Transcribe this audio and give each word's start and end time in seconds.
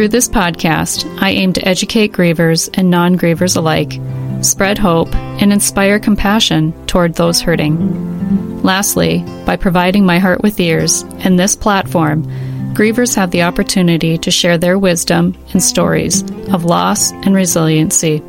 Through 0.00 0.08
this 0.08 0.30
podcast, 0.30 1.04
I 1.20 1.28
aim 1.28 1.52
to 1.52 1.68
educate 1.68 2.12
grievers 2.12 2.70
and 2.72 2.88
non 2.88 3.18
grievers 3.18 3.58
alike 3.58 4.00
spread 4.42 4.78
hope, 4.78 5.14
and 5.14 5.52
inspire 5.52 5.98
compassion 5.98 6.72
toward 6.86 7.14
those 7.14 7.42
hurting. 7.42 8.62
Lastly, 8.62 9.22
by 9.44 9.56
providing 9.56 10.06
my 10.06 10.18
heart 10.18 10.42
with 10.42 10.58
ears 10.58 11.02
and 11.18 11.38
this 11.38 11.54
platform, 11.54 12.24
grievers 12.72 13.14
have 13.16 13.30
the 13.30 13.42
opportunity 13.42 14.16
to 14.16 14.30
share 14.30 14.56
their 14.56 14.78
wisdom 14.78 15.36
and 15.52 15.62
stories 15.62 16.22
of 16.48 16.64
loss 16.64 17.12
and 17.12 17.34
resiliency. 17.34 18.22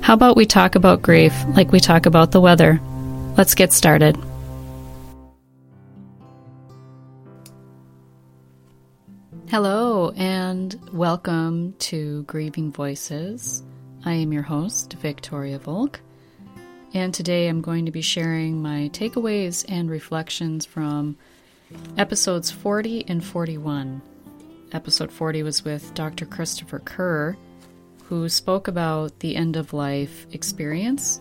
How 0.00 0.14
about 0.14 0.36
we 0.36 0.46
talk 0.46 0.76
about 0.76 1.02
grief 1.02 1.34
like 1.56 1.72
we 1.72 1.80
talk 1.80 2.06
about 2.06 2.30
the 2.30 2.40
weather? 2.40 2.80
Let's 3.36 3.56
get 3.56 3.72
started. 3.72 4.16
Hello, 9.54 10.10
and 10.16 10.74
welcome 10.92 11.74
to 11.78 12.24
Grieving 12.24 12.72
Voices. 12.72 13.62
I 14.04 14.14
am 14.14 14.32
your 14.32 14.42
host, 14.42 14.94
Victoria 14.94 15.60
Volk, 15.60 16.00
and 16.92 17.14
today 17.14 17.46
I'm 17.46 17.60
going 17.60 17.86
to 17.86 17.92
be 17.92 18.02
sharing 18.02 18.60
my 18.60 18.90
takeaways 18.92 19.64
and 19.68 19.88
reflections 19.88 20.66
from 20.66 21.16
episodes 21.96 22.50
40 22.50 23.04
and 23.06 23.24
41. 23.24 24.02
Episode 24.72 25.12
40 25.12 25.44
was 25.44 25.64
with 25.64 25.94
Dr. 25.94 26.26
Christopher 26.26 26.80
Kerr, 26.80 27.36
who 28.06 28.28
spoke 28.28 28.66
about 28.66 29.20
the 29.20 29.36
end 29.36 29.54
of 29.54 29.72
life 29.72 30.26
experience 30.32 31.20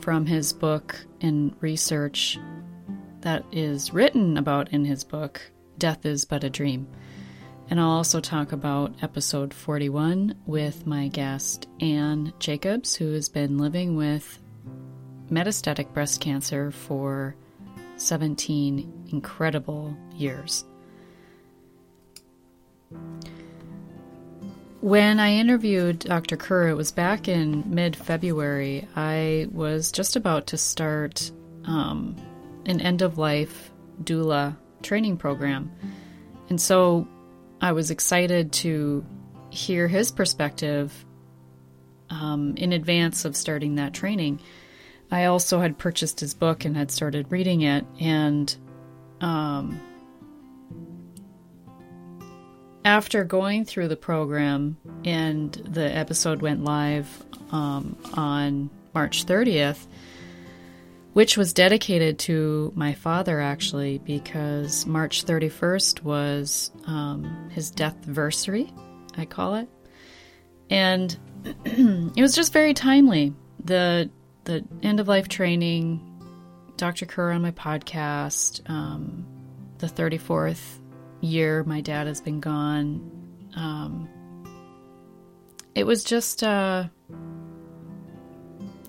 from 0.00 0.26
his 0.26 0.52
book 0.52 1.02
and 1.22 1.56
research 1.62 2.38
that 3.22 3.42
is 3.50 3.94
written 3.94 4.36
about 4.36 4.70
in 4.70 4.84
his 4.84 5.02
book, 5.02 5.40
Death 5.78 6.04
is 6.04 6.26
But 6.26 6.44
a 6.44 6.50
Dream. 6.50 6.86
And 7.70 7.78
I'll 7.78 7.90
also 7.90 8.18
talk 8.20 8.50
about 8.50 8.92
episode 9.00 9.54
41 9.54 10.34
with 10.44 10.88
my 10.88 11.06
guest, 11.06 11.68
Anne 11.78 12.32
Jacobs, 12.40 12.96
who 12.96 13.12
has 13.12 13.28
been 13.28 13.58
living 13.58 13.94
with 13.94 14.40
metastatic 15.30 15.92
breast 15.94 16.20
cancer 16.20 16.72
for 16.72 17.36
17 17.96 19.10
incredible 19.12 19.96
years. 20.12 20.64
When 24.80 25.20
I 25.20 25.34
interviewed 25.34 26.00
Dr. 26.00 26.36
Kerr, 26.36 26.70
it 26.70 26.76
was 26.76 26.90
back 26.90 27.28
in 27.28 27.62
mid 27.72 27.94
February. 27.94 28.88
I 28.96 29.46
was 29.52 29.92
just 29.92 30.16
about 30.16 30.48
to 30.48 30.56
start 30.56 31.30
um, 31.66 32.16
an 32.66 32.80
end 32.80 33.00
of 33.00 33.16
life 33.16 33.70
doula 34.02 34.56
training 34.82 35.18
program. 35.18 35.70
And 36.48 36.60
so 36.60 37.06
I 37.60 37.72
was 37.72 37.90
excited 37.90 38.52
to 38.52 39.04
hear 39.50 39.88
his 39.88 40.10
perspective 40.10 41.04
um, 42.08 42.54
in 42.56 42.72
advance 42.72 43.24
of 43.24 43.36
starting 43.36 43.76
that 43.76 43.92
training. 43.92 44.40
I 45.10 45.26
also 45.26 45.60
had 45.60 45.76
purchased 45.76 46.20
his 46.20 46.34
book 46.34 46.64
and 46.64 46.76
had 46.76 46.90
started 46.90 47.30
reading 47.30 47.62
it, 47.62 47.84
and 47.98 48.54
um, 49.20 49.80
after 52.84 53.24
going 53.24 53.64
through 53.64 53.88
the 53.88 53.96
program 53.96 54.76
and 55.04 55.52
the 55.52 55.94
episode 55.94 56.40
went 56.40 56.64
live 56.64 57.24
um, 57.50 57.96
on 58.14 58.70
March 58.94 59.26
30th, 59.26 59.86
which 61.20 61.36
was 61.36 61.52
dedicated 61.52 62.18
to 62.18 62.72
my 62.74 62.94
father 62.94 63.42
actually 63.42 63.98
because 63.98 64.86
March 64.86 65.26
31st 65.26 66.02
was 66.02 66.70
um, 66.86 67.50
his 67.52 67.70
death 67.70 67.94
anniversary, 68.04 68.72
I 69.18 69.26
call 69.26 69.56
it, 69.56 69.68
and 70.70 71.14
it 71.66 72.22
was 72.22 72.34
just 72.34 72.54
very 72.54 72.72
timely. 72.72 73.34
the 73.62 74.08
The 74.44 74.64
end 74.82 74.98
of 74.98 75.08
life 75.08 75.28
training, 75.28 76.00
Dr. 76.78 77.04
Kerr 77.04 77.32
on 77.32 77.42
my 77.42 77.50
podcast, 77.50 78.62
um, 78.70 79.26
the 79.76 79.88
34th 79.88 80.78
year 81.20 81.64
my 81.64 81.82
dad 81.82 82.06
has 82.06 82.22
been 82.22 82.40
gone. 82.40 83.50
Um, 83.56 84.08
it 85.74 85.84
was 85.84 86.02
just. 86.02 86.42
Uh, 86.42 86.84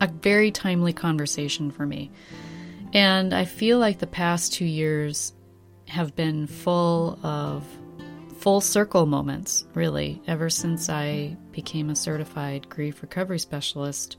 a 0.02 0.08
very 0.08 0.52
timely 0.52 0.92
conversation 0.92 1.72
for 1.72 1.86
me. 1.86 2.12
And 2.94 3.34
I 3.34 3.46
feel 3.46 3.80
like 3.80 4.00
the 4.00 4.08
past 4.08 4.54
two 4.54 4.66
years 4.66 5.32
have 5.88 6.16
been 6.16 6.48
full 6.48 7.20
of 7.24 7.64
full 8.40 8.60
circle 8.60 9.06
moments, 9.06 9.66
really, 9.76 10.20
ever 10.26 10.50
since 10.50 10.90
I 10.90 11.38
became 11.52 11.90
a 11.92 11.96
certified 11.96 12.68
grief 12.68 13.04
recovery 13.04 13.38
specialist 13.38 14.18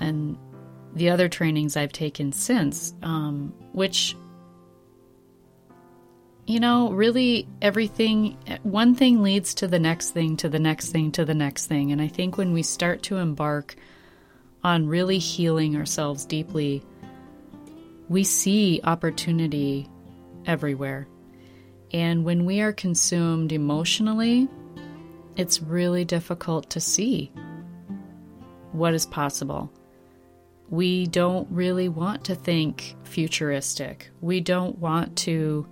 and 0.00 0.38
the 0.94 1.10
other 1.10 1.28
trainings 1.28 1.76
I've 1.76 1.92
taken 1.92 2.30
since, 2.30 2.94
um, 3.02 3.52
which, 3.72 4.16
you 6.46 6.60
know, 6.60 6.92
really 6.92 7.48
everything, 7.60 8.38
one 8.62 8.94
thing 8.94 9.22
leads 9.22 9.54
to 9.54 9.66
the 9.66 9.80
next 9.80 10.12
thing, 10.12 10.36
to 10.36 10.48
the 10.48 10.60
next 10.60 10.90
thing, 10.90 11.10
to 11.12 11.24
the 11.24 11.34
next 11.34 11.66
thing. 11.66 11.90
And 11.90 12.00
I 12.00 12.06
think 12.06 12.38
when 12.38 12.52
we 12.52 12.62
start 12.62 13.02
to 13.04 13.16
embark 13.16 13.74
on 14.64 14.86
really 14.86 15.18
healing 15.18 15.76
ourselves 15.76 16.24
deeply, 16.24 16.82
we 18.08 18.24
see 18.24 18.80
opportunity 18.82 19.88
everywhere. 20.46 21.06
And 21.92 22.24
when 22.24 22.44
we 22.44 22.60
are 22.60 22.72
consumed 22.72 23.52
emotionally, 23.52 24.48
it's 25.36 25.62
really 25.62 26.04
difficult 26.04 26.70
to 26.70 26.80
see 26.80 27.30
what 28.72 28.94
is 28.94 29.06
possible. 29.06 29.70
We 30.70 31.06
don't 31.06 31.46
really 31.50 31.88
want 31.88 32.24
to 32.24 32.34
think 32.34 32.96
futuristic. 33.04 34.10
We 34.20 34.40
don't 34.40 34.78
want 34.78 35.16
to 35.18 35.66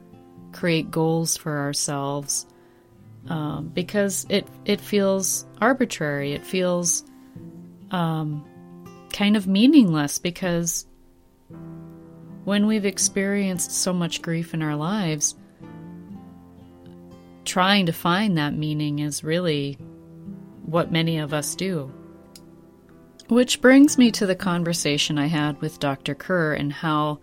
create 0.53 0.91
goals 0.91 1.37
for 1.37 1.59
ourselves 1.59 2.47
um, 3.29 3.69
because 3.69 4.27
it 4.29 4.47
it 4.65 4.81
feels 4.81 5.47
arbitrary. 5.61 6.33
It 6.35 6.45
feels 6.45 7.05
um, 7.91 8.45
kind 9.13 9.37
of 9.37 9.47
meaningless 9.47 10.19
because 10.19 10.87
when 12.45 12.67
we've 12.67 12.87
experienced 12.87 13.71
so 13.71 13.93
much 13.93 14.23
grief 14.23 14.55
in 14.55 14.63
our 14.63 14.75
lives, 14.75 15.37
trying 17.45 17.87
to 17.87 17.93
find 17.93 18.37
that 18.39 18.55
meaning 18.55 18.99
is 18.99 19.23
really 19.23 19.75
what 20.65 20.91
many 20.91 21.19
of 21.19 21.33
us 21.33 21.55
do. 21.55 21.93
Which 23.29 23.61
brings 23.61 23.97
me 23.97 24.11
to 24.13 24.27
the 24.27 24.35
conversation 24.35 25.19
I 25.19 25.27
had 25.27 25.61
with 25.61 25.79
Dr. 25.79 26.15
Kerr 26.15 26.55
and 26.55 26.73
how, 26.73 27.21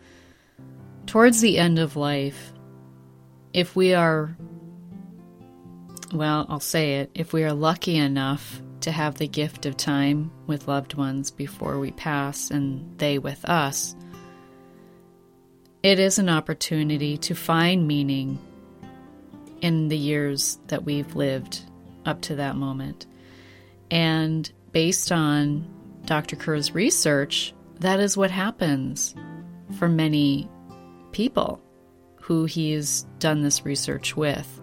towards 1.05 1.41
the 1.41 1.57
end 1.57 1.79
of 1.79 1.95
life, 1.95 2.53
if 3.53 3.75
we 3.75 3.93
are, 3.93 4.37
well, 6.13 6.45
I'll 6.49 6.59
say 6.59 6.99
it, 6.99 7.11
if 7.13 7.33
we 7.33 7.43
are 7.43 7.53
lucky 7.53 7.97
enough 7.97 8.61
to 8.81 8.91
have 8.91 9.15
the 9.15 9.27
gift 9.27 9.65
of 9.65 9.77
time 9.77 10.31
with 10.47 10.67
loved 10.67 10.95
ones 10.95 11.31
before 11.31 11.79
we 11.79 11.91
pass 11.91 12.51
and 12.51 12.97
they 12.97 13.17
with 13.17 13.43
us, 13.45 13.95
it 15.83 15.99
is 15.99 16.19
an 16.19 16.29
opportunity 16.29 17.17
to 17.17 17.35
find 17.35 17.87
meaning 17.87 18.39
in 19.61 19.87
the 19.87 19.97
years 19.97 20.59
that 20.67 20.83
we've 20.83 21.15
lived 21.15 21.61
up 22.05 22.21
to 22.21 22.35
that 22.35 22.55
moment. 22.55 23.05
And 23.91 24.49
based 24.71 25.11
on 25.11 25.67
Dr. 26.05 26.35
Kerr's 26.35 26.73
research, 26.73 27.53
that 27.79 27.99
is 27.99 28.17
what 28.17 28.31
happens 28.31 29.15
for 29.77 29.87
many 29.87 30.49
people 31.11 31.61
who 32.15 32.45
he's 32.45 33.03
done 33.19 33.41
this 33.41 33.65
research 33.65 34.15
with. 34.15 34.61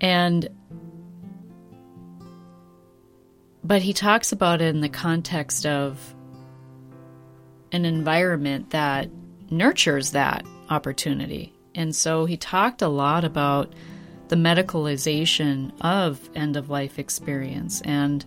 And 0.00 0.48
but 3.66 3.82
he 3.82 3.92
talks 3.92 4.30
about 4.30 4.62
it 4.62 4.74
in 4.74 4.80
the 4.80 4.88
context 4.88 5.66
of 5.66 6.14
an 7.72 7.84
environment 7.84 8.70
that 8.70 9.10
nurtures 9.50 10.12
that 10.12 10.46
opportunity. 10.70 11.52
And 11.74 11.94
so 11.94 12.26
he 12.26 12.36
talked 12.36 12.80
a 12.80 12.88
lot 12.88 13.24
about 13.24 13.72
the 14.28 14.36
medicalization 14.36 15.72
of 15.80 16.30
end 16.34 16.56
of 16.56 16.70
life 16.70 16.98
experience 16.98 17.80
and 17.82 18.24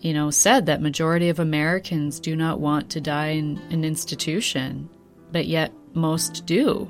you 0.00 0.12
know 0.12 0.30
said 0.30 0.66
that 0.66 0.80
majority 0.80 1.30
of 1.30 1.40
Americans 1.40 2.20
do 2.20 2.36
not 2.36 2.60
want 2.60 2.90
to 2.90 3.00
die 3.00 3.30
in 3.30 3.58
an 3.70 3.84
institution 3.84 4.88
but 5.32 5.46
yet 5.46 5.72
most 5.94 6.46
do 6.46 6.88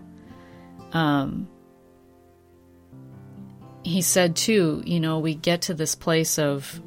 um, 0.92 1.48
he 3.84 4.02
said 4.02 4.36
too 4.36 4.82
you 4.84 5.00
know 5.00 5.18
we 5.18 5.34
get 5.34 5.62
to 5.62 5.72
this 5.72 5.94
place 5.94 6.38
of 6.38 6.82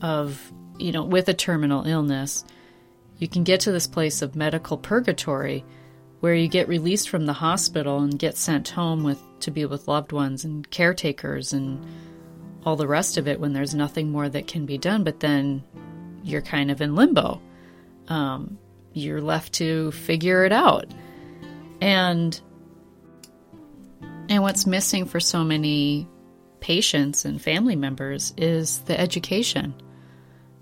of 0.00 0.52
you 0.78 0.92
know 0.92 1.04
with 1.04 1.28
a 1.28 1.34
terminal 1.34 1.86
illness 1.86 2.44
you 3.18 3.28
can 3.28 3.44
get 3.44 3.60
to 3.60 3.72
this 3.72 3.86
place 3.86 4.22
of 4.22 4.36
medical 4.36 4.76
purgatory 4.76 5.64
where 6.20 6.34
you 6.34 6.48
get 6.48 6.68
released 6.68 7.08
from 7.08 7.26
the 7.26 7.32
hospital 7.32 8.00
and 8.00 8.18
get 8.18 8.36
sent 8.36 8.68
home 8.68 9.04
with 9.04 9.22
to 9.40 9.50
be 9.50 9.64
with 9.64 9.88
loved 9.88 10.12
ones 10.12 10.44
and 10.44 10.68
caretakers 10.70 11.52
and 11.52 11.84
all 12.64 12.76
the 12.76 12.88
rest 12.88 13.16
of 13.16 13.28
it 13.28 13.38
when 13.38 13.52
there's 13.52 13.74
nothing 13.74 14.10
more 14.10 14.28
that 14.28 14.46
can 14.46 14.66
be 14.66 14.78
done. 14.78 15.04
But 15.04 15.20
then 15.20 15.62
you're 16.24 16.42
kind 16.42 16.70
of 16.70 16.80
in 16.80 16.94
limbo. 16.94 17.40
Um, 18.08 18.58
you're 18.92 19.20
left 19.20 19.52
to 19.54 19.92
figure 19.92 20.44
it 20.44 20.52
out. 20.52 20.86
And 21.80 22.38
and 24.28 24.42
what's 24.42 24.66
missing 24.66 25.04
for 25.04 25.20
so 25.20 25.44
many 25.44 26.08
patients 26.58 27.24
and 27.24 27.40
family 27.40 27.76
members 27.76 28.34
is 28.36 28.80
the 28.80 28.98
education 28.98 29.74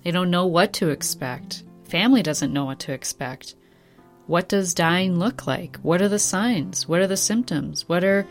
they 0.04 0.10
don't 0.10 0.30
know 0.30 0.46
what 0.46 0.72
to 0.74 0.90
expect 0.90 1.64
family 1.88 2.22
doesn't 2.22 2.52
know 2.52 2.66
what 2.66 2.78
to 2.80 2.92
expect 2.92 3.56
what 4.26 4.48
does 4.48 4.74
dying 4.74 5.18
look 5.18 5.46
like? 5.46 5.76
What 5.78 6.00
are 6.00 6.08
the 6.08 6.18
signs? 6.18 6.88
What 6.88 7.00
are 7.00 7.06
the 7.06 7.16
symptoms? 7.16 7.88
What 7.88 8.04
are 8.04 8.26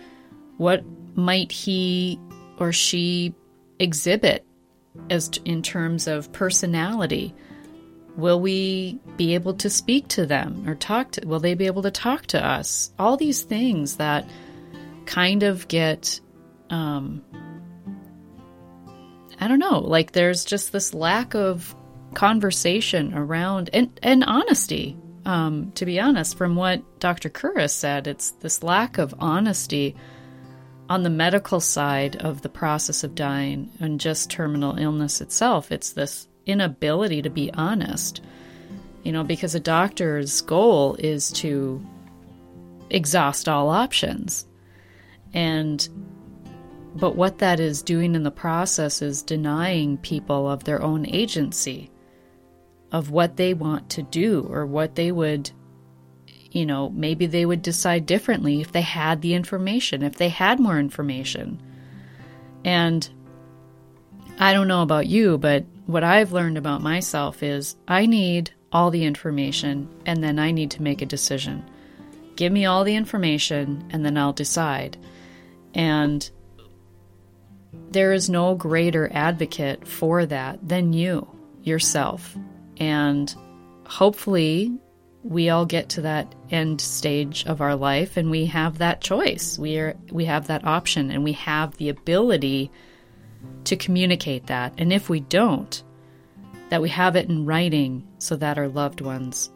what 0.58 0.84
might 1.16 1.52
he 1.52 2.20
or 2.58 2.72
she 2.72 3.36
exhibit 3.80 4.46
as 5.10 5.30
t- 5.30 5.42
in 5.46 5.62
terms 5.62 6.08
of 6.08 6.32
personality? 6.32 7.36
Will 8.16 8.40
we 8.40 9.00
be 9.18 9.36
able 9.36 9.56
to 9.56 9.70
speak 9.70 10.08
to 10.10 10.26
them 10.26 10.68
or 10.68 10.76
talk 10.76 11.12
to 11.12 11.28
will 11.28 11.40
they 11.40 11.54
be 11.54 11.68
able 11.68 11.84
to 11.84 11.92
talk 11.92 12.26
to 12.28 12.44
us? 12.44 12.92
All 12.98 13.18
these 13.18 13.44
things 13.44 13.98
that 13.98 14.28
kind 15.06 15.44
of 15.44 15.68
get 15.68 16.20
um 16.70 17.24
I 19.44 19.48
don't 19.48 19.60
know, 19.60 19.80
like 19.80 20.14
there's 20.14 20.46
just 20.46 20.72
this 20.72 20.94
lack 20.94 21.36
of 21.36 21.76
conversation 22.14 23.14
around 23.14 23.70
and, 23.74 24.00
and 24.04 24.24
honesty 24.24 24.98
um, 25.26 25.72
to 25.74 25.86
be 25.86 26.00
honest, 26.00 26.38
from 26.38 26.56
what 26.56 27.00
Dr. 27.00 27.30
Kerr's 27.30 27.72
said, 27.72 28.08
it's 28.08 28.32
this 28.32 28.62
lack 28.64 28.98
of 28.98 29.16
honesty 29.20 29.96
on 30.90 31.04
the 31.04 31.10
medical 31.10 31.60
side 31.62 32.18
of 32.18 32.42
the 32.42 32.50
process 32.50 33.04
of 33.04 33.16
dying 33.16 33.72
and 33.80 34.00
just 34.00 34.30
terminal 34.30 34.78
illness 34.78 35.22
itself. 35.22 35.72
It's 35.72 35.94
this 35.94 36.28
inability 36.46 37.22
to 37.22 37.30
be 37.30 37.52
honest, 37.54 38.22
you 39.04 39.14
know, 39.14 39.24
because 39.24 39.56
a 39.56 39.62
doctor's 39.62 40.42
goal 40.42 40.96
is 41.00 41.32
to 41.34 41.82
exhaust 42.90 43.48
all 43.48 43.70
options. 43.70 44.46
And 45.34 45.88
but 46.96 47.16
what 47.16 47.40
that 47.40 47.60
is 47.60 47.82
doing 47.82 48.16
in 48.16 48.24
the 48.24 48.32
process 48.32 49.02
is 49.02 49.24
denying 49.24 49.98
people 49.98 50.50
of 50.50 50.64
their 50.64 50.82
own 50.82 51.06
agency 51.08 51.90
of 52.92 53.10
what 53.10 53.38
they 53.38 53.54
want 53.54 53.90
to 53.90 54.04
do 54.04 54.48
or 54.50 54.66
what 54.66 54.96
they 54.96 55.12
would 55.12 55.52
you 56.54 56.68
know, 56.68 56.90
maybe 56.92 57.26
they 57.26 57.46
would 57.46 57.64
decide 57.64 58.06
differently 58.06 58.62
if 58.62 58.72
they 58.72 58.82
had 58.82 59.22
the 59.22 59.34
information, 59.34 60.04
if 60.04 60.16
they 60.18 60.30
had 60.30 60.60
more 60.60 60.78
information. 60.78 61.60
And 62.64 63.10
I 64.38 64.54
don't 64.54 64.68
know 64.68 64.84
about 64.84 65.08
you, 65.08 65.40
but 65.40 65.66
what 65.88 66.04
I've 66.04 66.32
learned 66.32 66.60
about 66.60 66.82
myself 66.82 67.42
is 67.42 67.76
I 67.88 68.06
need 68.06 68.52
all 68.72 68.92
the 68.92 69.04
information 69.04 69.90
and 70.06 70.24
then 70.24 70.38
I 70.38 70.52
need 70.52 70.70
to 70.72 70.84
make 70.84 71.02
a 71.02 71.08
decision. 71.08 71.66
Give 72.36 72.52
me 72.52 72.66
all 72.66 72.84
the 72.84 72.96
information 72.96 73.88
and 73.90 74.06
then 74.06 74.16
I'll 74.16 74.34
decide. 74.34 74.96
And 75.74 76.30
there 77.90 78.14
is 78.14 78.30
no 78.30 78.56
greater 78.56 79.10
advocate 79.14 79.88
for 79.88 80.26
that 80.26 80.68
than 80.68 80.94
you, 80.94 81.28
yourself. 81.62 82.36
And 82.78 83.34
hopefully, 83.86 84.74
we 85.24 85.50
all 85.50 85.66
get 85.66 85.90
to 85.90 86.02
that 86.02 86.36
end 86.50 86.82
stage 86.82 87.46
of 87.46 87.62
our 87.62 87.76
life 87.76 88.18
and 88.18 88.30
we 88.30 88.46
have 88.48 88.80
that 88.80 89.02
choice. 89.02 89.58
We 89.58 89.78
are 89.78 89.96
we 90.12 90.26
have 90.26 90.48
that 90.48 90.66
option 90.66 91.12
and 91.12 91.24
we 91.24 91.34
have 91.34 91.78
the 91.78 91.90
ability 91.90 92.72
to 93.66 93.76
communicate 93.76 94.48
that. 94.48 94.74
And 94.78 94.92
if 94.92 95.10
we 95.10 95.22
don't, 95.22 95.82
that 96.70 96.82
we 96.82 96.90
have 96.90 97.16
it 97.16 97.30
in 97.30 97.46
writing 97.46 98.06
so 98.18 98.36
that 98.36 98.58
our 98.58 98.68
loved 98.68 99.02
ones 99.02 99.50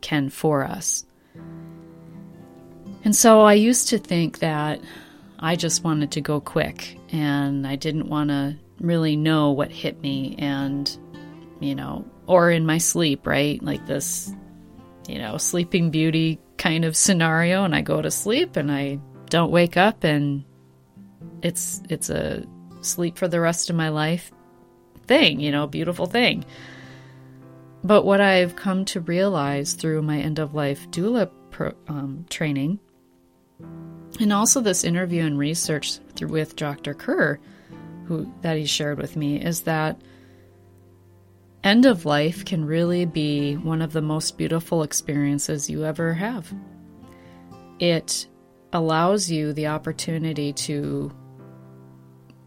can 0.00 0.30
for 0.30 0.64
us. 0.64 1.04
And 3.04 3.14
so 3.14 3.42
I 3.42 3.54
used 3.54 3.88
to 3.90 3.98
think 3.98 4.40
that 4.40 4.80
I 5.40 5.56
just 5.56 5.82
wanted 5.82 6.12
to 6.12 6.20
go 6.20 6.40
quick 6.40 6.98
and 7.10 7.66
I 7.66 7.76
didn't 7.76 8.08
want 8.08 8.28
to 8.28 8.56
really 8.78 9.16
know 9.16 9.52
what 9.52 9.70
hit 9.70 10.00
me 10.00 10.36
and 10.38 10.98
you 11.60 11.74
know 11.74 12.04
or 12.26 12.50
in 12.50 12.66
my 12.66 12.78
sleep, 12.78 13.26
right? 13.26 13.60
Like 13.62 13.86
this, 13.86 14.32
you 15.08 15.18
know, 15.18 15.36
sleeping 15.38 15.90
beauty 15.90 16.38
kind 16.58 16.84
of 16.84 16.96
scenario 16.96 17.64
and 17.64 17.74
I 17.74 17.80
go 17.80 18.00
to 18.00 18.10
sleep 18.10 18.56
and 18.56 18.70
I 18.70 19.00
don't 19.30 19.50
wake 19.50 19.76
up 19.76 20.04
and 20.04 20.44
it's 21.42 21.82
it's 21.88 22.10
a 22.10 22.44
sleep 22.82 23.16
for 23.16 23.26
the 23.26 23.40
rest 23.40 23.70
of 23.70 23.76
my 23.76 23.88
life 23.88 24.30
thing, 25.06 25.40
you 25.40 25.50
know, 25.50 25.66
beautiful 25.66 26.06
thing. 26.06 26.44
But 27.82 28.04
what 28.04 28.20
I've 28.20 28.56
come 28.56 28.84
to 28.86 29.00
realize 29.00 29.72
through 29.72 30.02
my 30.02 30.18
end 30.18 30.38
of 30.38 30.54
life 30.54 30.88
doula 30.90 31.30
pro, 31.50 31.72
um, 31.88 32.26
training, 32.28 32.78
and 34.20 34.32
also 34.32 34.60
this 34.60 34.84
interview 34.84 35.24
and 35.24 35.38
research 35.38 35.98
through 36.14 36.28
with 36.28 36.56
Dr. 36.56 36.94
Kerr, 36.94 37.40
who 38.04 38.32
that 38.42 38.56
he 38.56 38.66
shared 38.66 38.98
with 38.98 39.16
me, 39.16 39.42
is 39.42 39.62
that 39.62 40.00
End 41.62 41.84
of 41.84 42.06
life 42.06 42.46
can 42.46 42.64
really 42.64 43.04
be 43.04 43.54
one 43.54 43.82
of 43.82 43.92
the 43.92 44.00
most 44.00 44.38
beautiful 44.38 44.82
experiences 44.82 45.68
you 45.68 45.84
ever 45.84 46.14
have. 46.14 46.50
It 47.78 48.26
allows 48.72 49.30
you 49.30 49.52
the 49.52 49.66
opportunity 49.66 50.54
to 50.54 51.12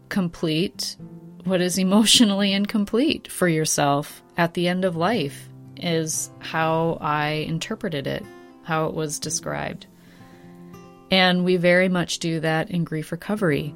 complete 0.08 0.96
what 1.44 1.60
is 1.60 1.78
emotionally 1.78 2.52
incomplete 2.52 3.30
for 3.30 3.46
yourself 3.46 4.22
at 4.36 4.54
the 4.54 4.66
end 4.66 4.84
of 4.84 4.96
life, 4.96 5.48
is 5.76 6.30
how 6.40 6.98
I 7.00 7.44
interpreted 7.46 8.08
it, 8.08 8.24
how 8.64 8.86
it 8.86 8.94
was 8.94 9.20
described. 9.20 9.86
And 11.10 11.44
we 11.44 11.56
very 11.56 11.88
much 11.88 12.18
do 12.18 12.40
that 12.40 12.70
in 12.70 12.84
grief 12.84 13.12
recovery. 13.12 13.74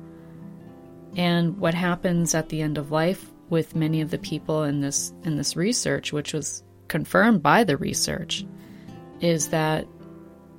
And 1.16 1.58
what 1.58 1.74
happens 1.74 2.34
at 2.34 2.48
the 2.48 2.62
end 2.62 2.78
of 2.78 2.90
life 2.90 3.30
with 3.50 3.76
many 3.76 4.00
of 4.00 4.10
the 4.10 4.18
people 4.18 4.62
in 4.64 4.80
this 4.80 5.12
in 5.24 5.36
this 5.36 5.56
research, 5.56 6.12
which 6.12 6.32
was 6.32 6.62
confirmed 6.88 7.42
by 7.42 7.64
the 7.64 7.76
research, 7.76 8.46
is 9.20 9.48
that 9.48 9.86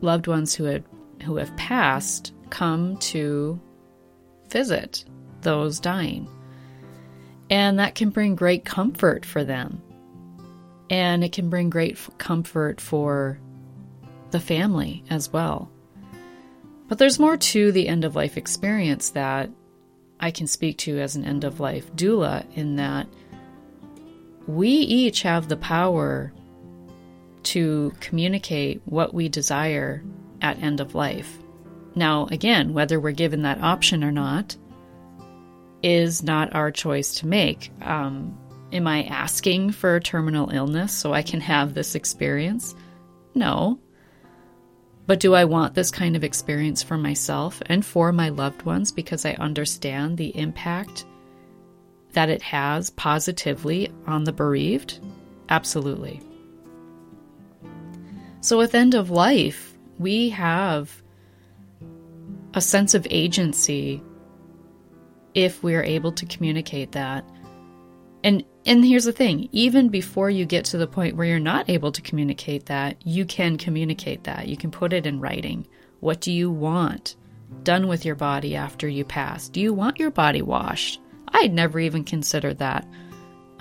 loved 0.02 0.28
ones 0.28 0.54
who 0.54 0.66
had 0.66 0.84
who 1.24 1.36
have 1.36 1.56
passed 1.58 2.34
come 2.50 2.98
to 2.98 3.60
visit 4.50 5.06
those 5.42 5.80
dying. 5.80 6.28
And 7.50 7.80
that 7.80 7.96
can 7.96 8.10
bring 8.10 8.36
great 8.36 8.66
comfort 8.66 9.26
for 9.26 9.44
them. 9.44 9.82
And 10.90 11.24
it 11.24 11.32
can 11.32 11.50
bring 11.50 11.70
great 11.70 11.98
comfort 12.18 12.82
for 12.82 13.40
the 14.32 14.40
family 14.40 15.04
as 15.10 15.32
well. 15.32 15.72
But 16.90 16.98
there's 16.98 17.20
more 17.20 17.38
to 17.38 17.72
the 17.72 17.88
end 17.88 18.04
of 18.04 18.16
life 18.16 18.36
experience 18.36 19.12
that 19.12 19.50
I 20.20 20.32
can 20.32 20.48
speak 20.48 20.80
to 20.80 21.00
as 21.00 21.16
an 21.16 21.24
end 21.24 21.44
of 21.44 21.60
life 21.60 21.94
doula 21.94 22.46
in 22.56 22.76
that 22.76 23.08
we 24.48 24.70
each 24.70 25.22
have 25.22 25.48
the 25.48 25.56
power 25.56 26.34
to 27.44 27.94
communicate 28.00 28.82
what 28.86 29.14
we 29.14 29.30
desire 29.30 30.04
at 30.42 30.62
end 30.62 30.80
of 30.80 30.96
life. 30.96 31.38
Now, 31.96 32.28
again, 32.32 32.74
whether 32.74 33.00
we're 33.00 33.12
given 33.12 33.44
that 33.44 33.62
option 33.62 34.04
or 34.04 34.12
not 34.12 34.58
is 35.84 36.24
not 36.24 36.54
our 36.56 36.72
choice 36.72 37.20
to 37.20 37.28
make. 37.28 37.72
Um, 37.82 38.38
am 38.74 38.88
I 38.88 39.04
asking 39.04 39.72
for 39.72 39.96
a 39.96 40.02
terminal 40.02 40.50
illness 40.50 40.92
so 40.92 41.14
I 41.14 41.22
can 41.22 41.42
have 41.42 41.74
this 41.74 41.96
experience? 41.96 42.76
No. 43.36 43.80
But 45.10 45.20
do 45.20 45.34
I 45.34 45.46
want 45.46 45.74
this 45.74 45.90
kind 45.90 46.16
of 46.16 46.24
experience 46.24 46.84
for 46.84 46.96
myself 46.96 47.64
and 47.66 47.84
for 47.84 48.12
my 48.12 48.30
loved 48.30 48.62
ones 48.62 48.92
because 48.92 49.26
I 49.26 49.32
understand 49.32 50.20
the 50.20 50.38
impact 50.38 51.04
that 52.12 52.30
it 52.30 52.44
has 52.44 52.92
positively 52.92 53.92
on 54.06 54.26
the 54.26 54.32
bereaved? 54.32 55.00
Absolutely. 55.50 56.22
So, 58.42 58.60
with 58.60 58.76
end 58.76 58.94
of 58.94 59.10
life, 59.10 59.76
we 59.98 60.30
have 60.30 61.02
a 62.54 62.62
sense 62.62 62.94
of 62.94 63.08
agency 63.10 64.04
if 65.34 65.64
we're 65.64 65.82
able 65.82 66.12
to 66.12 66.26
communicate 66.28 66.92
that. 66.92 67.28
And 68.24 68.44
and 68.66 68.84
here's 68.84 69.06
the 69.06 69.14
thing, 69.14 69.50
even 69.52 69.90
before 69.90 70.30
you 70.30 70.46
get 70.46 70.66
to 70.66 70.78
the 70.78 70.88
point 70.88 71.16
where 71.16 71.26
you're 71.26 71.40
not 71.40 71.70
able 71.70 71.92
to 71.92 72.02
communicate 72.02 72.66
that, 72.68 72.98
you 73.06 73.26
can 73.26 73.58
communicate 73.58 74.26
that. 74.26 74.48
You 74.48 74.58
can 74.58 74.72
put 74.72 74.94
it 74.94 75.06
in 75.06 75.20
writing. 75.20 75.68
What 76.02 76.22
do 76.22 76.32
you 76.32 76.52
want 76.52 77.16
done 77.64 77.88
with 77.88 78.06
your 78.06 78.16
body 78.16 78.56
after 78.56 78.88
you 78.88 79.06
pass? 79.06 79.50
Do 79.50 79.62
you 79.62 79.74
want 79.74 80.00
your 80.00 80.12
body 80.12 80.42
washed? 80.42 81.02
I 81.30 81.42
had 81.42 81.54
never 81.54 81.80
even 81.80 82.04
considered 82.04 82.60
that 82.60 82.88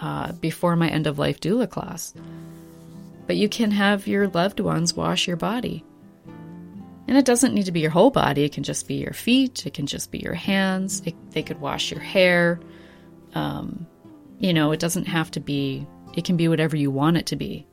uh, 0.00 0.32
before 0.32 0.76
my 0.76 0.88
end 0.88 1.06
of 1.06 1.18
life 1.18 1.40
doula 1.40 1.68
class. 1.68 2.12
But 3.26 3.36
you 3.36 3.48
can 3.48 3.70
have 3.70 4.06
your 4.06 4.28
loved 4.28 4.60
ones 4.60 4.94
wash 4.94 5.26
your 5.26 5.36
body. 5.36 5.84
And 7.06 7.16
it 7.16 7.24
doesn't 7.24 7.54
need 7.54 7.66
to 7.66 7.72
be 7.72 7.80
your 7.80 7.90
whole 7.90 8.10
body, 8.10 8.44
it 8.44 8.52
can 8.52 8.64
just 8.64 8.86
be 8.86 8.96
your 8.96 9.14
feet, 9.14 9.66
it 9.66 9.72
can 9.72 9.86
just 9.86 10.10
be 10.10 10.18
your 10.18 10.34
hands, 10.34 11.02
it, 11.06 11.14
they 11.30 11.42
could 11.42 11.60
wash 11.60 11.90
your 11.90 12.00
hair. 12.00 12.60
Um, 13.34 13.86
you 14.38 14.52
know, 14.52 14.72
it 14.72 14.80
doesn't 14.80 15.06
have 15.06 15.30
to 15.32 15.40
be, 15.40 15.86
it 16.14 16.24
can 16.24 16.36
be 16.36 16.48
whatever 16.48 16.76
you 16.76 16.90
want 16.90 17.16
it 17.16 17.26
to 17.26 17.36
be. 17.36 17.66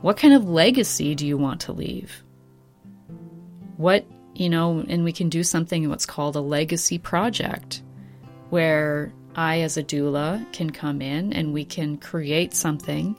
What 0.00 0.16
kind 0.16 0.34
of 0.34 0.48
legacy 0.48 1.14
do 1.14 1.26
you 1.26 1.36
want 1.36 1.60
to 1.62 1.72
leave? 1.72 2.22
What, 3.76 4.06
you 4.34 4.48
know, 4.48 4.84
and 4.88 5.04
we 5.04 5.12
can 5.12 5.28
do 5.28 5.42
something 5.42 5.88
what's 5.88 6.06
called 6.06 6.36
a 6.36 6.40
legacy 6.40 6.98
project 6.98 7.82
where 8.50 9.12
I, 9.34 9.60
as 9.60 9.76
a 9.76 9.82
doula, 9.82 10.50
can 10.52 10.70
come 10.70 11.00
in 11.02 11.32
and 11.32 11.52
we 11.52 11.64
can 11.64 11.98
create 11.98 12.54
something 12.54 13.18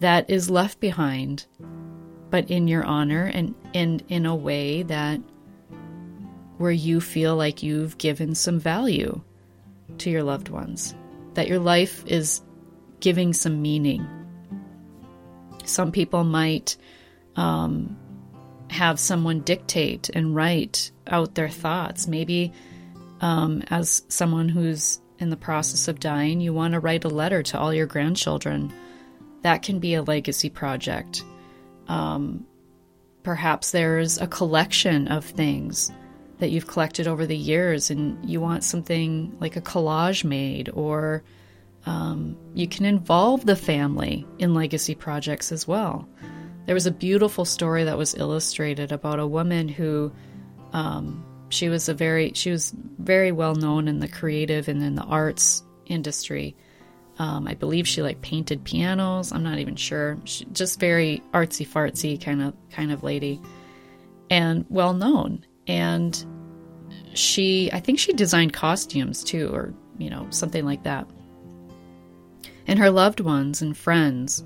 that 0.00 0.28
is 0.30 0.50
left 0.50 0.80
behind, 0.80 1.46
but 2.30 2.50
in 2.50 2.68
your 2.68 2.84
honor 2.84 3.24
and, 3.24 3.54
and 3.74 4.02
in 4.08 4.26
a 4.26 4.34
way 4.36 4.82
that 4.84 5.20
where 6.58 6.72
you 6.72 7.00
feel 7.00 7.36
like 7.36 7.62
you've 7.62 7.98
given 7.98 8.34
some 8.34 8.58
value 8.58 9.20
to 9.98 10.10
your 10.10 10.22
loved 10.22 10.48
ones, 10.48 10.94
that 11.38 11.46
your 11.46 11.60
life 11.60 12.04
is 12.04 12.42
giving 12.98 13.32
some 13.32 13.62
meaning. 13.62 14.04
Some 15.64 15.92
people 15.92 16.24
might 16.24 16.76
um, 17.36 17.96
have 18.70 18.98
someone 18.98 19.42
dictate 19.42 20.10
and 20.12 20.34
write 20.34 20.90
out 21.06 21.36
their 21.36 21.48
thoughts. 21.48 22.08
Maybe 22.08 22.52
um, 23.20 23.62
as 23.70 24.02
someone 24.08 24.48
who's 24.48 25.00
in 25.20 25.30
the 25.30 25.36
process 25.36 25.86
of 25.86 26.00
dying, 26.00 26.40
you 26.40 26.52
want 26.52 26.72
to 26.72 26.80
write 26.80 27.04
a 27.04 27.08
letter 27.08 27.44
to 27.44 27.58
all 27.60 27.72
your 27.72 27.86
grandchildren. 27.86 28.72
That 29.42 29.62
can 29.62 29.78
be 29.78 29.94
a 29.94 30.02
legacy 30.02 30.50
project. 30.50 31.22
Um, 31.86 32.48
perhaps 33.22 33.70
there's 33.70 34.18
a 34.18 34.26
collection 34.26 35.06
of 35.06 35.24
things 35.24 35.92
that 36.38 36.50
you've 36.50 36.66
collected 36.66 37.06
over 37.06 37.26
the 37.26 37.36
years 37.36 37.90
and 37.90 38.28
you 38.28 38.40
want 38.40 38.64
something 38.64 39.36
like 39.40 39.56
a 39.56 39.60
collage 39.60 40.24
made, 40.24 40.68
or 40.70 41.22
um, 41.86 42.36
you 42.54 42.68
can 42.68 42.84
involve 42.84 43.46
the 43.46 43.56
family 43.56 44.26
in 44.38 44.54
legacy 44.54 44.94
projects 44.94 45.52
as 45.52 45.66
well. 45.66 46.08
There 46.66 46.74
was 46.74 46.86
a 46.86 46.90
beautiful 46.90 47.44
story 47.44 47.84
that 47.84 47.96
was 47.96 48.14
illustrated 48.14 48.92
about 48.92 49.18
a 49.18 49.26
woman 49.26 49.68
who 49.68 50.12
um, 50.72 51.24
she 51.48 51.68
was 51.68 51.88
a 51.88 51.94
very 51.94 52.32
she 52.34 52.50
was 52.50 52.74
very 52.98 53.32
well 53.32 53.54
known 53.54 53.88
in 53.88 54.00
the 54.00 54.08
creative 54.08 54.68
and 54.68 54.82
in 54.82 54.94
the 54.94 55.02
arts 55.02 55.62
industry. 55.86 56.56
Um, 57.18 57.48
I 57.48 57.54
believe 57.54 57.88
she 57.88 58.02
like 58.02 58.20
painted 58.20 58.62
pianos. 58.64 59.32
I'm 59.32 59.42
not 59.42 59.58
even 59.58 59.74
sure. 59.74 60.18
She, 60.24 60.44
just 60.52 60.78
very 60.78 61.22
artsy 61.32 61.66
fartsy 61.66 62.22
kind 62.22 62.42
of 62.42 62.54
kind 62.70 62.92
of 62.92 63.02
lady, 63.02 63.40
and 64.30 64.66
well 64.68 64.92
known. 64.92 65.44
And 65.68 66.24
she, 67.14 67.70
I 67.72 67.80
think 67.80 67.98
she 67.98 68.12
designed 68.12 68.52
costumes 68.52 69.22
too, 69.22 69.50
or 69.52 69.72
you 69.98 70.10
know 70.10 70.26
something 70.30 70.64
like 70.64 70.82
that. 70.84 71.08
And 72.66 72.78
her 72.78 72.90
loved 72.90 73.20
ones 73.20 73.62
and 73.62 73.76
friends, 73.76 74.44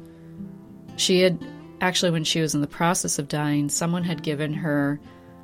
she 0.97 1.21
had 1.21 1.45
actually 1.81 2.13
when 2.13 2.25
she 2.25 2.41
was 2.41 2.55
in 2.55 2.61
the 2.61 2.67
process 2.67 3.19
of 3.19 3.29
dying, 3.29 3.69
someone 3.69 4.05
had 4.05 4.23
given 4.23 4.53
her 4.55 5.01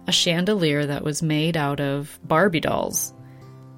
a 0.07 0.13
chandelier 0.13 0.87
that 0.87 1.05
was 1.05 1.23
made 1.23 1.57
out 1.57 1.81
of 1.81 2.19
Barbie 2.25 2.61
dolls. 2.61 3.13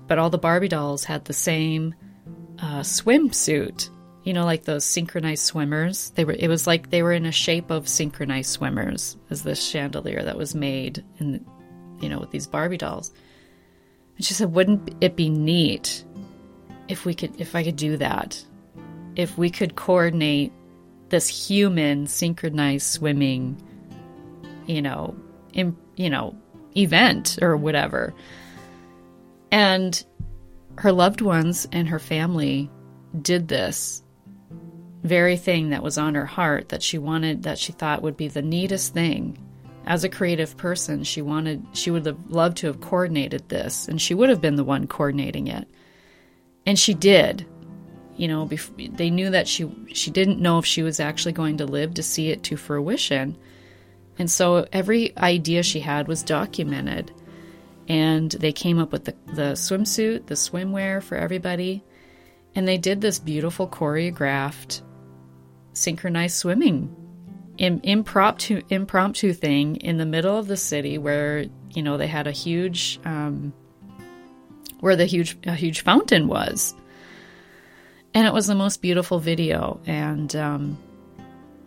But 0.07 0.19
all 0.19 0.31
the 0.31 0.39
Barbie 0.39 0.69
dolls 0.69 1.05
had 1.05 1.25
the 1.25 1.33
same 1.33 1.95
uh, 2.59 2.81
swimsuit. 2.81 3.91
You 4.23 4.35
know, 4.35 4.45
like 4.45 4.65
those 4.65 4.85
synchronized 4.85 5.45
swimmers. 5.45 6.11
They 6.11 6.25
were. 6.25 6.37
It 6.39 6.49
was 6.49 6.67
like 6.67 6.91
they 6.91 7.03
were 7.03 7.13
in 7.13 7.25
a 7.25 7.33
shape 7.33 7.71
of 7.71 7.89
synchronized 7.89 8.51
swimmers. 8.51 9.17
As 9.31 9.43
this 9.43 9.63
chandelier 9.63 10.23
that 10.23 10.37
was 10.37 10.55
made, 10.55 11.03
in, 11.19 11.45
you 12.01 12.09
know, 12.09 12.19
with 12.19 12.31
these 12.31 12.47
Barbie 12.47 12.77
dolls. 12.77 13.13
And 14.17 14.25
she 14.25 14.35
said, 14.35 14.53
"Wouldn't 14.53 14.95
it 15.01 15.17
be 15.17 15.29
neat 15.29 16.05
if 16.89 17.05
we 17.05 17.15
could, 17.15 17.41
if 17.41 17.55
I 17.55 17.63
could 17.65 17.77
do 17.77 17.97
that? 17.99 18.45
If 19.17 19.37
we 19.39 19.51
could 19.51 19.77
coordinate 19.77 20.53
this 21.11 21.29
human 21.29 22.07
synchronized 22.07 22.87
swimming, 22.87 23.61
you 24.67 24.81
know, 24.81 25.15
in, 25.53 25.77
you 25.97 26.09
know, 26.09 26.37
event 26.77 27.39
or 27.43 27.57
whatever. 27.57 28.15
And 29.51 30.03
her 30.79 30.93
loved 30.93 31.21
ones 31.21 31.67
and 31.73 31.89
her 31.89 31.99
family 31.99 32.71
did 33.21 33.49
this 33.49 34.03
very 35.03 35.37
thing 35.37 35.71
that 35.71 35.83
was 35.83 35.99
on 35.99 36.15
her 36.15 36.27
heart 36.27 36.69
that 36.69 36.83
she 36.83 36.99
wanted 36.99 37.43
that 37.43 37.59
she 37.59 37.73
thought 37.73 38.03
would 38.03 38.17
be 38.17 38.29
the 38.29 38.43
neatest 38.43 38.95
thing 38.95 39.39
as 39.87 40.05
a 40.05 40.09
creative 40.09 40.57
person 40.57 41.03
she 41.03 41.23
wanted 41.23 41.65
she 41.73 41.91
would 41.91 42.07
have 42.07 42.19
loved 42.29 42.57
to 42.57 42.67
have 42.67 42.81
coordinated 42.81 43.49
this 43.49 43.89
and 43.89 44.01
she 44.01 44.15
would 44.15 44.29
have 44.29 44.41
been 44.41 44.57
the 44.57 44.65
one 44.65 44.87
coordinating 44.87 45.47
it 45.47 45.67
and 46.67 46.79
she 46.79 46.95
did 46.95 47.47
you 48.17 48.29
know 48.29 48.47
bef- 48.47 48.97
they 48.97 49.11
knew 49.11 49.31
that 49.31 49.49
she 49.49 49.71
she 49.93 50.11
didn't 50.11 50.41
know 50.41 50.59
if 50.59 50.67
she 50.67 50.83
was 50.83 51.01
actually 51.01 51.33
going 51.33 51.57
to 51.57 51.67
live 51.67 51.95
to 51.95 52.03
see 52.03 52.31
it 52.31 52.43
to 52.43 52.57
fruition 52.57 53.37
and 54.21 54.31
so 54.31 54.67
every 54.71 55.17
idea 55.17 55.63
she 55.63 55.81
had 55.81 56.07
was 56.07 56.23
documented. 56.23 57.11
And 57.89 58.31
they 58.31 58.53
came 58.53 58.79
up 58.79 58.93
with 58.93 59.07
the, 59.07 59.15
the 59.29 59.53
swimsuit, 59.55 60.27
the 60.27 60.35
swimwear 60.35 61.03
for 61.03 61.17
everybody. 61.17 61.83
And 62.55 62.69
they 62.69 62.77
did 62.77 63.01
this 63.01 63.19
beautiful 63.19 63.67
choreographed 63.67 64.83
synchronized 65.73 66.37
swimming 66.37 66.95
Im- 67.61 67.81
impromptu 67.83 68.63
impromptu 68.71 69.35
thing 69.35 69.77
in 69.77 69.99
the 69.99 70.07
middle 70.07 70.39
of 70.39 70.47
the 70.47 70.57
city 70.57 70.97
where 70.97 71.45
you 71.71 71.83
know 71.83 71.99
they 71.99 72.07
had 72.07 72.27
a 72.27 72.33
huge 72.33 72.99
um, 73.05 73.53
where 74.81 74.97
the 74.97 75.05
huge 75.05 75.37
a 75.45 75.55
huge 75.55 75.83
fountain 75.83 76.27
was 76.27 76.75
and 78.15 78.27
it 78.27 78.33
was 78.33 78.47
the 78.47 78.55
most 78.55 78.81
beautiful 78.81 79.19
video 79.19 79.79
and 79.85 80.35
um, 80.35 80.79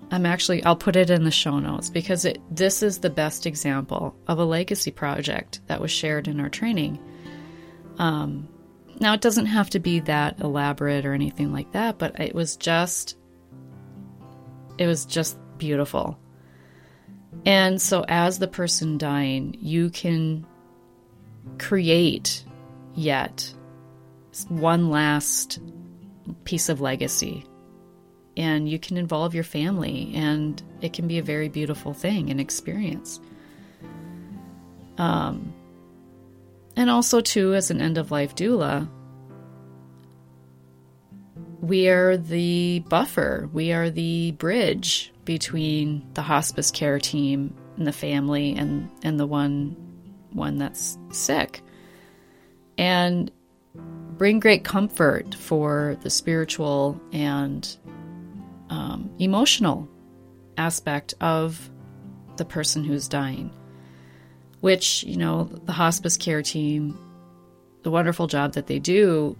I'm 0.10 0.26
actually 0.26 0.64
I'll 0.64 0.76
put 0.76 0.96
it 0.96 1.12
in 1.12 1.26
the 1.26 1.32
show 1.32 1.60
notes 1.60 1.92
because 1.92 2.26
it 2.26 2.42
this 2.50 2.82
is 2.82 3.00
the 3.00 3.12
best 3.12 3.46
example 3.46 4.16
of 4.28 4.40
a 4.40 4.46
legacy 4.46 4.90
project 4.90 5.62
that 5.68 5.80
was 5.80 5.92
shared 5.92 6.28
in 6.28 6.40
our 6.40 6.50
training. 6.50 7.00
Um, 8.00 8.48
now 9.00 9.14
it 9.14 9.22
doesn't 9.22 9.46
have 9.46 9.70
to 9.72 9.80
be 9.80 10.00
that 10.02 10.40
elaborate 10.40 11.06
or 11.06 11.14
anything 11.14 11.54
like 11.54 11.72
that, 11.74 12.00
but 12.00 12.20
it 12.20 12.34
was 12.34 12.56
just 12.58 13.16
it 14.78 14.88
was 14.88 15.06
just 15.06 15.38
beautiful. 15.64 16.20
And 17.46 17.82
so 17.82 18.04
as 18.10 18.38
the 18.38 18.50
person 18.50 18.98
dying, 18.98 19.56
you 19.62 19.90
can 19.90 20.46
create 21.58 22.44
yet 22.96 23.54
one 24.50 24.90
last 24.90 25.60
piece 26.44 26.68
of 26.68 26.82
legacy 26.82 27.46
and 28.36 28.68
you 28.68 28.78
can 28.78 28.98
involve 28.98 29.36
your 29.36 29.44
family, 29.44 30.12
and 30.16 30.62
it 30.82 30.92
can 30.92 31.08
be 31.08 31.20
a 31.20 31.24
very 31.24 31.50
beautiful 31.50 31.94
thing 31.94 32.32
and 32.32 32.42
experience. 32.42 33.20
Um, 34.98 35.54
and 36.76 36.90
also, 36.90 37.22
too, 37.22 37.54
as 37.54 37.70
an 37.70 37.80
end 37.80 38.00
of 38.00 38.10
life 38.10 38.34
doula, 38.34 38.90
we 41.62 41.88
are 41.90 42.18
the 42.18 42.80
buffer, 42.90 43.50
we 43.54 43.72
are 43.72 43.92
the 43.92 44.32
bridge 44.32 45.13
between 45.26 46.06
the 46.14 46.22
hospice 46.22 46.72
care 46.72 47.00
team 47.00 47.56
and 47.78 47.88
the 47.88 47.94
family 47.94 48.56
and, 48.56 48.90
and 49.04 49.20
the 49.20 49.26
one 49.26 49.76
one 50.32 50.58
that's 50.58 50.98
sick. 51.12 51.62
And 52.78 53.32
bring 53.76 54.40
great 54.40 54.64
comfort 54.64 55.36
for 55.36 55.98
the 56.02 56.10
spiritual 56.10 57.00
and 57.12 57.78
um, 58.70 59.14
emotional 59.20 59.88
aspect 60.58 61.14
of 61.22 61.70
the 62.38 62.46
person 62.46 62.84
who's 62.84 63.08
dying, 63.08 63.52
which, 64.62 65.04
you 65.04 65.18
know, 65.18 65.44
the 65.66 65.72
hospice 65.72 66.18
care 66.18 66.42
team, 66.42 66.98
the 67.84 67.92
wonderful 67.92 68.28
job 68.28 68.54
that 68.54 68.68
they 68.68 68.80
do, 68.80 69.38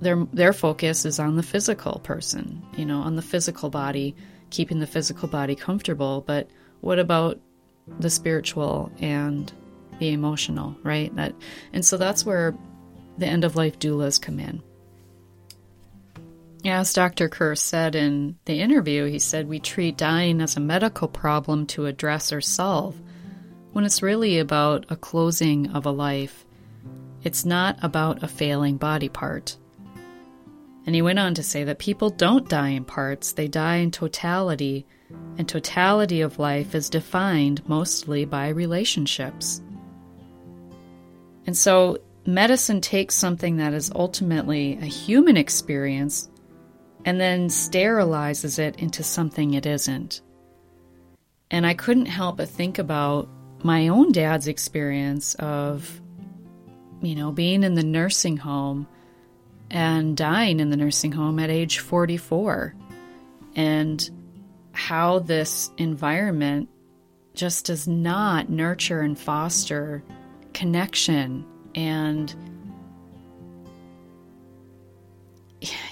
their, 0.00 0.26
their 0.32 0.52
focus 0.52 1.04
is 1.04 1.20
on 1.20 1.36
the 1.36 1.42
physical 1.42 2.00
person, 2.00 2.64
you 2.76 2.84
know, 2.84 2.98
on 2.98 3.14
the 3.14 3.22
physical 3.22 3.70
body, 3.70 4.16
keeping 4.52 4.78
the 4.78 4.86
physical 4.86 5.26
body 5.26 5.56
comfortable. 5.56 6.22
But 6.24 6.48
what 6.80 7.00
about 7.00 7.40
the 7.98 8.10
spiritual 8.10 8.92
and 9.00 9.52
the 9.98 10.12
emotional, 10.12 10.76
right? 10.84 11.14
That, 11.16 11.34
and 11.72 11.84
so 11.84 11.96
that's 11.96 12.24
where 12.24 12.54
the 13.18 13.26
end 13.26 13.44
of 13.44 13.56
life 13.56 13.78
doulas 13.78 14.20
come 14.20 14.38
in. 14.38 14.62
As 16.64 16.92
Dr. 16.92 17.28
Kerr 17.28 17.56
said 17.56 17.96
in 17.96 18.36
the 18.44 18.60
interview, 18.60 19.06
he 19.06 19.18
said, 19.18 19.48
We 19.48 19.58
treat 19.58 19.96
dying 19.96 20.40
as 20.40 20.56
a 20.56 20.60
medical 20.60 21.08
problem 21.08 21.66
to 21.68 21.86
address 21.86 22.32
or 22.32 22.40
solve 22.40 23.00
when 23.72 23.84
it's 23.84 24.02
really 24.02 24.38
about 24.38 24.86
a 24.88 24.96
closing 24.96 25.70
of 25.70 25.86
a 25.86 25.90
life. 25.90 26.44
It's 27.24 27.44
not 27.44 27.78
about 27.82 28.22
a 28.22 28.28
failing 28.28 28.76
body 28.76 29.08
part. 29.08 29.56
And 30.86 30.94
he 30.94 31.02
went 31.02 31.18
on 31.18 31.34
to 31.34 31.42
say 31.42 31.64
that 31.64 31.78
people 31.78 32.10
don't 32.10 32.48
die 32.48 32.70
in 32.70 32.84
parts, 32.84 33.32
they 33.32 33.48
die 33.48 33.76
in 33.76 33.90
totality, 33.90 34.86
and 35.38 35.48
totality 35.48 36.20
of 36.20 36.38
life 36.38 36.74
is 36.74 36.90
defined 36.90 37.66
mostly 37.68 38.24
by 38.24 38.48
relationships. 38.48 39.62
And 41.46 41.56
so, 41.56 41.98
medicine 42.26 42.80
takes 42.80 43.16
something 43.16 43.56
that 43.56 43.74
is 43.74 43.92
ultimately 43.94 44.78
a 44.80 44.86
human 44.86 45.36
experience 45.36 46.28
and 47.04 47.20
then 47.20 47.48
sterilizes 47.48 48.58
it 48.58 48.76
into 48.76 49.02
something 49.02 49.54
it 49.54 49.66
isn't. 49.66 50.20
And 51.50 51.66
I 51.66 51.74
couldn't 51.74 52.06
help 52.06 52.38
but 52.38 52.48
think 52.48 52.78
about 52.78 53.28
my 53.64 53.88
own 53.88 54.12
dad's 54.12 54.48
experience 54.48 55.34
of, 55.34 56.00
you 57.00 57.14
know, 57.14 57.32
being 57.32 57.62
in 57.62 57.74
the 57.74 57.82
nursing 57.82 58.36
home 58.36 58.86
and 59.72 60.16
dying 60.16 60.60
in 60.60 60.70
the 60.70 60.76
nursing 60.76 61.10
home 61.10 61.38
at 61.38 61.50
age 61.50 61.78
44 61.78 62.74
and 63.56 64.10
how 64.72 65.18
this 65.18 65.70
environment 65.78 66.68
just 67.34 67.66
does 67.66 67.88
not 67.88 68.50
nurture 68.50 69.00
and 69.00 69.18
foster 69.18 70.04
connection 70.52 71.44
and 71.74 72.34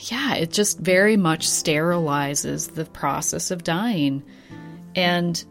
yeah, 0.02 0.34
it 0.34 0.50
just 0.50 0.78
very 0.78 1.16
much 1.16 1.48
sterilizes 1.48 2.74
the 2.74 2.84
process 2.84 3.50
of 3.50 3.62
dying. 3.62 4.22
And 4.96 5.42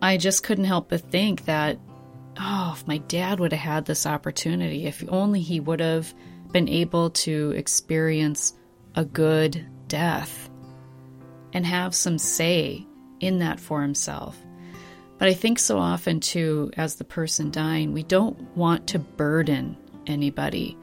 I 0.00 0.16
just 0.16 0.44
couldn't 0.44 0.64
help 0.64 0.90
but 0.90 1.10
think 1.10 1.46
that, 1.46 1.78
oh, 2.38 2.74
if 2.76 2.86
my 2.86 2.98
dad 2.98 3.40
would 3.40 3.52
have 3.52 3.60
had 3.60 3.84
this 3.86 4.06
opportunity, 4.06 4.86
if 4.86 5.02
only 5.08 5.40
he 5.40 5.58
would 5.58 5.80
have 5.80 6.14
been 6.52 6.68
able 6.68 7.10
to 7.10 7.52
experience 7.52 8.54
a 8.94 9.04
good 9.04 9.66
death 9.88 10.50
and 11.52 11.66
have 11.66 11.94
some 11.94 12.18
say 12.18 12.86
in 13.20 13.38
that 13.38 13.60
for 13.60 13.82
himself. 13.82 14.38
But 15.18 15.28
I 15.28 15.34
think 15.34 15.58
so 15.58 15.78
often, 15.78 16.18
too, 16.20 16.72
as 16.76 16.96
the 16.96 17.04
person 17.04 17.50
dying, 17.50 17.92
we 17.92 18.02
don't 18.02 18.40
want 18.56 18.88
to 18.88 18.98
burden 18.98 19.76
anybody. 20.06 20.76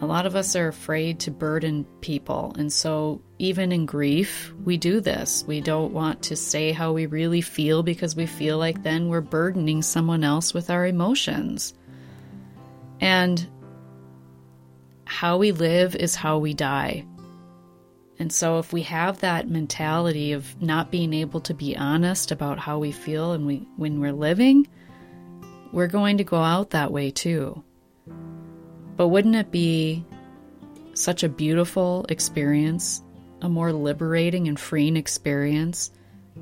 A 0.00 0.06
lot 0.06 0.26
of 0.26 0.36
us 0.36 0.54
are 0.54 0.68
afraid 0.68 1.20
to 1.20 1.30
burden 1.30 1.84
people. 2.00 2.54
And 2.58 2.72
so, 2.72 3.22
even 3.38 3.72
in 3.72 3.86
grief, 3.86 4.52
we 4.64 4.76
do 4.76 5.00
this. 5.00 5.42
We 5.46 5.60
don't 5.60 5.92
want 5.92 6.22
to 6.24 6.36
say 6.36 6.70
how 6.70 6.92
we 6.92 7.06
really 7.06 7.40
feel 7.40 7.82
because 7.82 8.14
we 8.14 8.26
feel 8.26 8.58
like 8.58 8.82
then 8.82 9.08
we're 9.08 9.22
burdening 9.22 9.82
someone 9.82 10.22
else 10.22 10.52
with 10.52 10.68
our 10.70 10.86
emotions. 10.86 11.74
And 13.00 13.46
how 15.06 15.38
we 15.38 15.52
live 15.52 15.96
is 15.96 16.14
how 16.14 16.38
we 16.38 16.52
die. 16.52 17.06
And 18.18 18.32
so, 18.32 18.58
if 18.58 18.72
we 18.72 18.82
have 18.82 19.20
that 19.20 19.48
mentality 19.48 20.32
of 20.32 20.60
not 20.60 20.90
being 20.90 21.14
able 21.14 21.40
to 21.42 21.54
be 21.54 21.76
honest 21.76 22.32
about 22.32 22.58
how 22.58 22.78
we 22.78 22.92
feel 22.92 23.32
and 23.32 23.46
we, 23.46 23.66
when 23.76 24.00
we're 24.00 24.12
living, 24.12 24.66
we're 25.72 25.86
going 25.86 26.18
to 26.18 26.24
go 26.24 26.42
out 26.42 26.70
that 26.70 26.92
way 26.92 27.10
too. 27.10 27.62
But 28.96 29.08
wouldn't 29.08 29.36
it 29.36 29.50
be 29.50 30.04
such 30.94 31.22
a 31.22 31.28
beautiful 31.28 32.06
experience, 32.08 33.02
a 33.42 33.48
more 33.48 33.72
liberating 33.72 34.48
and 34.48 34.58
freeing 34.58 34.96
experience 34.96 35.90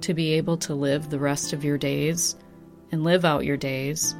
to 0.02 0.14
be 0.14 0.34
able 0.34 0.56
to 0.58 0.74
live 0.74 1.10
the 1.10 1.18
rest 1.18 1.52
of 1.52 1.64
your 1.64 1.78
days 1.78 2.36
and 2.92 3.02
live 3.02 3.24
out 3.24 3.44
your 3.44 3.56
days 3.56 4.14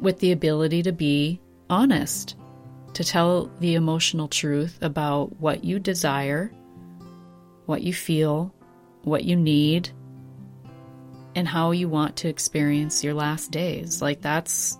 with 0.00 0.20
the 0.20 0.30
ability 0.30 0.82
to 0.82 0.92
be 0.92 1.40
honest, 1.68 2.36
to 2.94 3.04
tell 3.04 3.50
the 3.60 3.74
emotional 3.74 4.28
truth 4.28 4.78
about 4.80 5.38
what 5.40 5.64
you 5.64 5.78
desire, 5.78 6.52
what 7.66 7.82
you 7.82 7.92
feel, 7.92 8.54
what 9.02 9.24
you 9.24 9.36
need, 9.36 9.90
and 11.34 11.46
how 11.46 11.72
you 11.72 11.88
want 11.88 12.16
to 12.16 12.28
experience 12.28 13.02
your 13.02 13.14
last 13.14 13.50
days. 13.50 14.00
Like 14.00 14.22
that's 14.22 14.78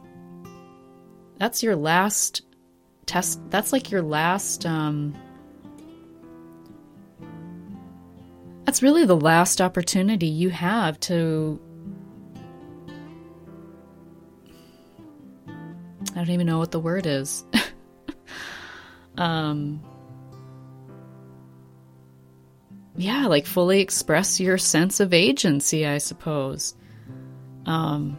that's 1.39 1.63
your 1.63 1.77
last 1.77 2.43
test 3.07 3.41
that's 3.51 3.73
like 3.73 3.91
your 3.91 4.01
last 4.01 4.65
um 4.65 5.15
that's 8.65 8.83
really 8.83 9.05
the 9.05 9.17
last 9.17 9.61
opportunity 9.61 10.27
you 10.27 10.49
have 10.49 10.99
to 11.01 11.61
I 16.15 16.19
don't 16.19 16.31
even 16.31 16.47
know 16.47 16.59
what 16.59 16.71
the 16.71 16.79
word 16.79 17.07
is. 17.07 17.45
um 19.17 19.83
yeah, 22.97 23.27
like 23.27 23.47
fully 23.47 23.81
express 23.81 24.39
your 24.39 24.57
sense 24.57 25.01
of 25.01 25.13
agency, 25.13 25.87
I 25.87 25.99
suppose. 25.99 26.75
Um 27.67 28.19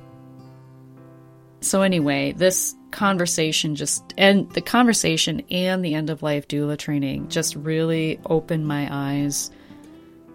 so 1.62 1.82
anyway, 1.82 2.32
this 2.34 2.76
conversation 2.92 3.76
just 3.76 4.14
and 4.18 4.50
the 4.52 4.62
conversation 4.62 5.42
and 5.50 5.84
the 5.84 5.96
end 5.96 6.10
of 6.10 6.24
life 6.24 6.48
doula 6.48 6.78
training 6.78 7.28
just 7.30 7.56
really 7.56 8.20
opened 8.26 8.68
my 8.68 8.88
eyes, 8.92 9.52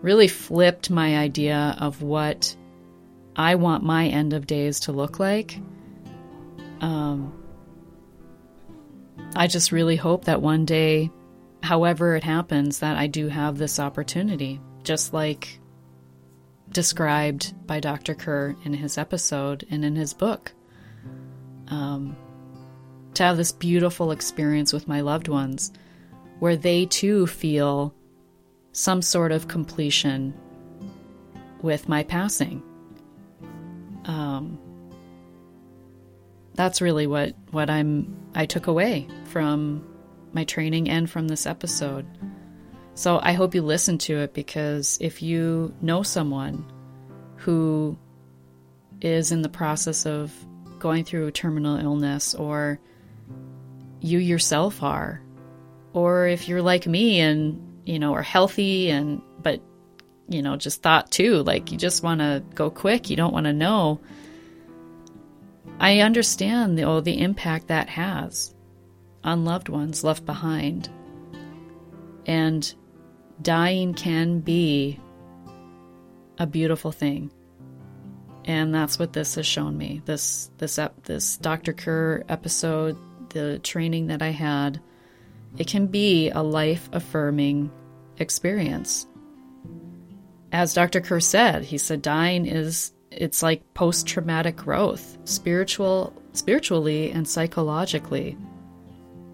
really 0.03 0.29
flipped 0.29 0.91
my 0.91 1.17
idea 1.17 1.77
of 1.79 2.03
what 2.03 2.55
I 3.37 3.55
want 3.55 3.85
my 3.85 4.09
end 4.09 4.33
of 4.33 4.47
days 4.47 4.81
to 4.81 4.93
look 4.93 5.19
like. 5.19 5.59
Um, 6.81 7.33
I 9.37 9.47
just 9.47 9.73
really 9.73 9.97
hope 9.97 10.25
that 10.25 10.43
one 10.43 10.65
day, 10.65 11.11
however 11.63 12.17
it 12.17 12.25
happens, 12.25 12.81
that 12.81 12.97
I 12.97 13.07
do 13.07 13.29
have 13.29 13.59
this 13.59 13.79
opportunity, 13.79 14.61
just 14.83 15.13
like 15.13 15.61
described 16.71 17.55
by 17.67 17.81
Dr. 17.81 18.15
Kerr 18.15 18.55
in 18.65 18.73
his 18.73 18.99
episode 18.99 19.67
and 19.71 19.85
in 19.85 19.97
his 19.97 20.15
book. 20.15 20.53
Um, 21.69 22.17
to 23.15 23.23
have 23.23 23.37
this 23.37 23.53
beautiful 23.53 24.11
experience 24.13 24.73
with 24.73 24.89
my 24.89 25.01
loved 25.01 25.29
ones 25.29 25.73
where 26.39 26.57
they 26.57 26.87
too 26.87 27.27
feel 27.27 27.95
some 28.73 29.03
sort 29.03 29.33
of 29.33 29.49
completion 29.49 30.35
with 31.63 31.89
my 31.89 32.03
passing. 32.03 32.63
Um, 34.05 34.59
that's 36.61 36.83
really 36.83 37.07
what, 37.07 37.35
what 37.53 37.71
I'm 37.71 38.15
I 38.35 38.45
took 38.45 38.67
away 38.67 39.09
from 39.25 39.83
my 40.35 40.45
training 40.45 40.91
and 40.91 41.09
from 41.09 41.27
this 41.27 41.47
episode. 41.47 42.07
So 42.95 43.19
I 43.23 43.33
hope 43.33 43.55
you 43.55 43.63
listen 43.63 43.97
to 43.99 44.19
it 44.19 44.35
because 44.35 44.99
if 45.01 45.23
you 45.23 45.75
know 45.81 46.03
someone 46.03 46.71
who 47.37 47.99
is 49.01 49.33
in 49.33 49.41
the 49.41 49.49
process 49.49 50.05
of 50.05 50.33
going 50.79 51.05
through 51.05 51.29
a 51.29 51.33
terminal 51.33 51.77
illness 51.77 52.35
or 52.35 52.79
you 54.03 54.19
yourself 54.19 54.83
are. 54.83 55.23
Or 55.95 56.27
if 56.27 56.47
you're 56.47 56.61
like 56.61 56.87
me 56.87 57.21
and, 57.21 57.81
you 57.87 57.99
know, 57.99 58.13
are 58.13 58.23
healthy 58.23 58.91
and, 58.91 59.23
but, 59.43 59.63
you 60.29 60.43
know, 60.43 60.57
just 60.57 60.83
thought 60.83 61.11
too, 61.11 61.43
like 61.43 61.73
you 61.73 61.79
just 61.79 62.03
want 62.03 62.21
to 62.21 62.43
go 62.55 62.69
quick, 62.69 63.09
you 63.09 63.17
don't 63.17 63.33
want 63.33 63.47
to 63.47 63.53
know. 63.55 63.99
I 65.79 66.01
understand 66.01 66.79
the, 66.79 66.85
oh, 66.85 67.01
the 67.01 67.21
impact 67.21 67.69
that 67.69 67.89
has 67.89 68.55
on 69.25 69.45
loved 69.45 69.69
ones 69.69 70.05
left 70.05 70.25
behind. 70.27 70.89
And 72.27 72.73
dying 73.43 73.95
can 73.95 74.41
be 74.41 75.01
a 76.39 76.47
beautiful 76.47 76.93
thing. 76.93 77.31
And 78.45 78.75
that's 78.75 78.99
what 78.99 79.13
this 79.13 79.35
has 79.35 79.47
shown 79.47 79.77
me. 79.77 80.03
This 80.07 80.51
this 80.59 80.79
ep- 80.79 81.05
this 81.05 81.37
Dr. 81.37 81.73
Kerr 81.73 82.25
episode 82.29 82.97
the 83.31 83.59
training 83.61 84.09
that 84.09 84.23
I 84.23 84.31
had, 84.31 84.81
it 85.57 85.67
can 85.67 85.87
be 85.87 86.31
a 86.31 86.43
life 86.43 86.89
affirming 86.93 87.71
experience. 88.19 89.07
As 90.53 90.75
Dr. 90.75 91.01
Kerr 91.01 91.21
said, 91.21 91.65
he 91.65 91.79
said 91.79 92.03
dying 92.03 92.47
is 92.47 92.93
it's 93.11 93.43
like 93.43 93.75
post 93.75 94.07
traumatic 94.07 94.57
growth, 94.57 95.19
spiritual 95.25 96.13
spiritually 96.33 97.11
and 97.11 97.27
psychologically. 97.27 98.37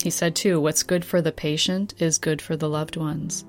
He 0.03 0.11
said 0.11 0.35
too, 0.35 0.61
what's 0.61 0.83
good 0.83 1.05
for 1.05 1.21
the 1.21 1.33
patient 1.33 1.95
is 1.99 2.19
good 2.19 2.41
for 2.41 2.57
the 2.57 2.69
loved 2.69 2.97
ones. 2.97 3.45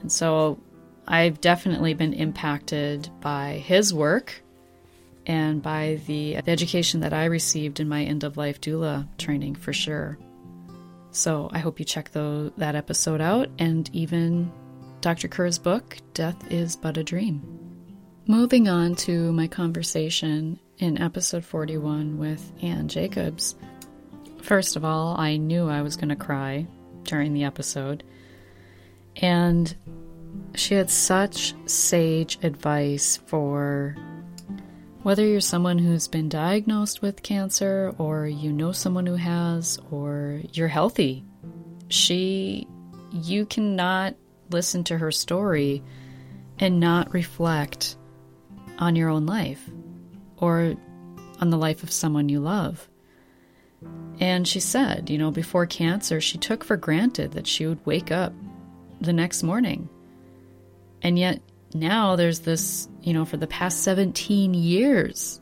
And 0.00 0.10
so 0.10 0.58
I've 1.06 1.40
definitely 1.40 1.94
been 1.94 2.12
impacted 2.12 3.08
by 3.20 3.62
his 3.64 3.92
work 3.92 4.42
and 5.26 5.62
by 5.62 6.00
the, 6.06 6.36
education 6.46 7.00
that 7.00 7.14
I 7.14 7.24
received 7.26 7.80
in 7.80 7.88
my 7.88 8.04
end 8.04 8.24
of 8.24 8.36
life 8.36 8.60
doula 8.60 9.08
training 9.18 9.54
for 9.54 9.72
sure. 9.72 10.18
So 11.10 11.48
I 11.52 11.58
hope 11.58 11.78
you 11.78 11.84
check 11.84 12.10
that 12.12 12.74
episode 12.74 13.20
out 13.20 13.48
and 13.58 13.88
even 13.92 14.52
Dr. 15.00 15.28
Kerr's 15.28 15.58
book, 15.58 15.98
Death 16.12 16.50
is 16.50 16.76
But 16.76 16.96
a 16.96 17.04
Dream. 17.04 17.63
Moving 18.26 18.68
on 18.68 18.94
to 18.94 19.34
my 19.34 19.48
conversation 19.48 20.58
in 20.78 20.98
episode 20.98 21.44
41 21.44 22.16
with 22.16 22.52
Anne 22.62 22.88
Jacobs. 22.88 23.54
First 24.40 24.76
of 24.76 24.84
all, 24.84 25.14
I 25.20 25.36
knew 25.36 25.68
I 25.68 25.82
was 25.82 25.96
going 25.96 26.08
to 26.08 26.16
cry 26.16 26.66
during 27.02 27.34
the 27.34 27.44
episode. 27.44 28.02
And 29.16 29.74
she 30.54 30.72
had 30.72 30.88
such 30.88 31.52
sage 31.66 32.38
advice 32.42 33.18
for 33.26 33.94
whether 35.02 35.26
you're 35.26 35.42
someone 35.42 35.76
who's 35.76 36.08
been 36.08 36.30
diagnosed 36.30 37.02
with 37.02 37.22
cancer, 37.22 37.94
or 37.98 38.26
you 38.26 38.54
know 38.54 38.72
someone 38.72 39.04
who 39.04 39.16
has, 39.16 39.78
or 39.90 40.40
you're 40.54 40.66
healthy, 40.66 41.26
she, 41.88 42.66
you 43.12 43.44
cannot 43.44 44.14
listen 44.48 44.82
to 44.84 44.96
her 44.96 45.12
story 45.12 45.82
and 46.58 46.80
not 46.80 47.12
reflect 47.12 47.98
on 48.78 48.96
your 48.96 49.08
own 49.08 49.26
life 49.26 49.68
or 50.36 50.74
on 51.40 51.50
the 51.50 51.58
life 51.58 51.82
of 51.82 51.90
someone 51.92 52.28
you 52.28 52.40
love. 52.40 52.88
And 54.20 54.46
she 54.46 54.60
said, 54.60 55.10
you 55.10 55.18
know, 55.18 55.30
before 55.30 55.66
cancer, 55.66 56.20
she 56.20 56.38
took 56.38 56.64
for 56.64 56.76
granted 56.76 57.32
that 57.32 57.46
she 57.46 57.66
would 57.66 57.84
wake 57.84 58.10
up 58.10 58.32
the 59.00 59.12
next 59.12 59.42
morning. 59.42 59.88
And 61.02 61.18
yet 61.18 61.40
now 61.74 62.16
there's 62.16 62.40
this, 62.40 62.88
you 63.02 63.12
know, 63.12 63.24
for 63.24 63.36
the 63.36 63.46
past 63.46 63.82
17 63.82 64.54
years, 64.54 65.40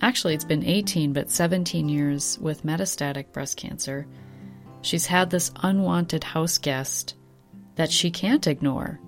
actually 0.00 0.34
it's 0.34 0.44
been 0.44 0.64
18, 0.64 1.12
but 1.12 1.30
17 1.30 1.88
years 1.88 2.38
with 2.40 2.64
metastatic 2.64 3.32
breast 3.32 3.56
cancer, 3.56 4.06
she's 4.82 5.06
had 5.06 5.30
this 5.30 5.52
unwanted 5.62 6.24
house 6.24 6.58
guest 6.58 7.14
that 7.76 7.92
she 7.92 8.10
can't 8.10 8.46
ignore. 8.46 8.98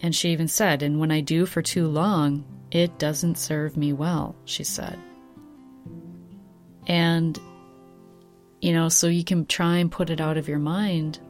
And 0.00 0.14
she 0.14 0.30
even 0.30 0.48
said, 0.48 0.82
and 0.82 0.98
when 0.98 1.10
I 1.10 1.20
do 1.20 1.44
for 1.44 1.60
too 1.60 1.88
long, 1.88 2.44
it 2.70 2.98
doesn't 2.98 3.38
serve 3.38 3.76
me 3.76 3.92
well, 3.92 4.36
she 4.44 4.64
said. 4.64 4.98
And, 6.86 7.38
you 8.60 8.72
know, 8.72 8.88
so 8.88 9.06
you 9.06 9.24
can 9.24 9.46
try 9.46 9.76
and 9.78 9.90
put 9.90 10.10
it 10.10 10.20
out 10.20 10.36
of 10.36 10.48
your 10.48 10.58
mind 10.58 11.20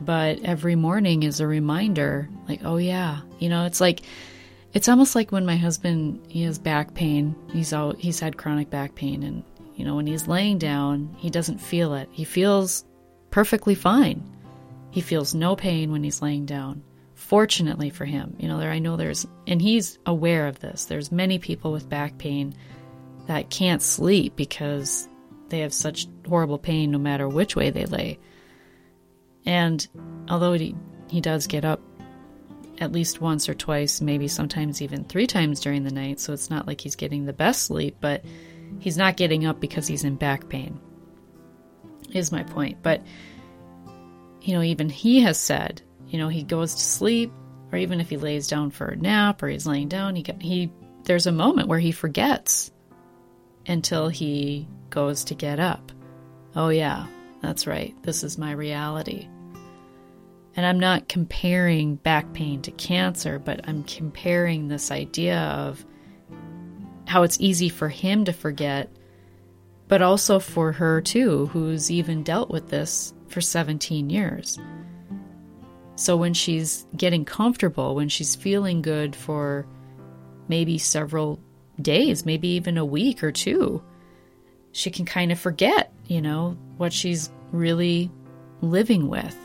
but 0.00 0.40
every 0.44 0.76
morning 0.76 1.24
is 1.24 1.40
a 1.40 1.46
reminder 1.46 2.28
like 2.48 2.60
oh 2.64 2.76
yeah 2.76 3.20
you 3.40 3.48
know 3.48 3.64
it's 3.64 3.80
like 3.80 4.02
it's 4.72 4.88
almost 4.88 5.14
like 5.14 5.32
when 5.32 5.44
my 5.44 5.56
husband 5.56 6.20
he 6.28 6.42
has 6.42 6.58
back 6.58 6.94
pain 6.94 7.34
he's 7.52 7.72
out 7.72 7.98
he's 7.98 8.20
had 8.20 8.36
chronic 8.36 8.70
back 8.70 8.94
pain 8.94 9.22
and 9.22 9.42
you 9.74 9.84
know 9.84 9.96
when 9.96 10.06
he's 10.06 10.28
laying 10.28 10.58
down 10.58 11.14
he 11.18 11.30
doesn't 11.30 11.58
feel 11.58 11.94
it. 11.94 12.08
He 12.10 12.24
feels 12.24 12.84
perfectly 13.30 13.74
fine. 13.74 14.22
He 14.90 15.00
feels 15.00 15.34
no 15.34 15.54
pain 15.54 15.92
when 15.92 16.02
he's 16.02 16.20
laying 16.22 16.46
down 16.46 16.82
fortunately 17.28 17.90
for 17.90 18.06
him 18.06 18.34
you 18.38 18.48
know 18.48 18.58
there 18.58 18.70
i 18.70 18.78
know 18.78 18.96
there's 18.96 19.26
and 19.46 19.60
he's 19.60 19.98
aware 20.06 20.46
of 20.46 20.58
this 20.60 20.86
there's 20.86 21.12
many 21.12 21.38
people 21.38 21.72
with 21.72 21.86
back 21.86 22.16
pain 22.16 22.54
that 23.26 23.50
can't 23.50 23.82
sleep 23.82 24.34
because 24.34 25.06
they 25.50 25.58
have 25.58 25.74
such 25.74 26.06
horrible 26.26 26.56
pain 26.56 26.90
no 26.90 26.96
matter 26.96 27.28
which 27.28 27.54
way 27.54 27.68
they 27.68 27.84
lay 27.84 28.18
and 29.44 29.86
although 30.30 30.54
he, 30.54 30.74
he 31.08 31.20
does 31.20 31.46
get 31.46 31.66
up 31.66 31.82
at 32.80 32.92
least 32.92 33.20
once 33.20 33.46
or 33.46 33.54
twice, 33.54 34.00
maybe 34.00 34.26
sometimes 34.26 34.80
even 34.80 35.04
three 35.04 35.26
times 35.26 35.60
during 35.60 35.84
the 35.84 35.90
night, 35.90 36.20
so 36.20 36.32
it's 36.32 36.48
not 36.48 36.66
like 36.66 36.80
he's 36.80 36.96
getting 36.96 37.26
the 37.26 37.32
best 37.32 37.62
sleep, 37.64 37.96
but 38.00 38.24
he's 38.78 38.96
not 38.96 39.16
getting 39.16 39.44
up 39.44 39.60
because 39.60 39.86
he's 39.86 40.04
in 40.04 40.14
back 40.14 40.48
pain, 40.48 40.80
is 42.12 42.32
my 42.32 42.42
point. 42.42 42.78
But, 42.82 43.02
you 44.40 44.54
know, 44.54 44.62
even 44.62 44.88
he 44.88 45.20
has 45.20 45.38
said, 45.38 45.82
you 46.08 46.18
know, 46.18 46.28
he 46.28 46.42
goes 46.42 46.74
to 46.74 46.80
sleep, 46.80 47.32
or 47.72 47.78
even 47.78 48.00
if 48.00 48.08
he 48.08 48.16
lays 48.16 48.48
down 48.48 48.70
for 48.70 48.86
a 48.86 48.96
nap 48.96 49.42
or 49.42 49.48
he's 49.48 49.66
laying 49.66 49.88
down, 49.88 50.16
he, 50.16 50.24
he 50.40 50.72
there's 51.04 51.26
a 51.26 51.32
moment 51.32 51.68
where 51.68 51.78
he 51.78 51.92
forgets 51.92 52.70
until 53.66 54.08
he 54.08 54.66
goes 54.90 55.24
to 55.24 55.34
get 55.34 55.60
up. 55.60 55.92
Oh, 56.56 56.70
yeah, 56.70 57.06
that's 57.42 57.66
right. 57.66 57.94
This 58.02 58.24
is 58.24 58.38
my 58.38 58.52
reality. 58.52 59.28
And 60.56 60.66
I'm 60.66 60.80
not 60.80 61.08
comparing 61.08 61.96
back 61.96 62.32
pain 62.32 62.62
to 62.62 62.70
cancer, 62.72 63.38
but 63.38 63.68
I'm 63.68 63.84
comparing 63.84 64.68
this 64.68 64.90
idea 64.90 65.38
of 65.38 65.84
how 67.06 67.22
it's 67.22 67.40
easy 67.40 67.68
for 67.68 67.88
him 67.88 68.24
to 68.24 68.32
forget, 68.32 68.90
but 69.86 70.02
also 70.02 70.38
for 70.38 70.72
her 70.72 71.00
too, 71.00 71.46
who's 71.46 71.90
even 71.90 72.22
dealt 72.22 72.50
with 72.50 72.68
this 72.68 73.14
for 73.28 73.40
17 73.40 74.10
years. 74.10 74.58
So 75.98 76.16
when 76.16 76.32
she's 76.32 76.86
getting 76.96 77.24
comfortable, 77.24 77.96
when 77.96 78.08
she's 78.08 78.36
feeling 78.36 78.82
good 78.82 79.16
for 79.16 79.66
maybe 80.46 80.78
several 80.78 81.40
days, 81.82 82.24
maybe 82.24 82.46
even 82.50 82.78
a 82.78 82.84
week 82.84 83.24
or 83.24 83.32
two, 83.32 83.82
she 84.70 84.92
can 84.92 85.04
kind 85.04 85.32
of 85.32 85.40
forget, 85.40 85.92
you 86.06 86.22
know, 86.22 86.56
what 86.76 86.92
she's 86.92 87.30
really 87.50 88.12
living 88.60 89.08
with. 89.08 89.36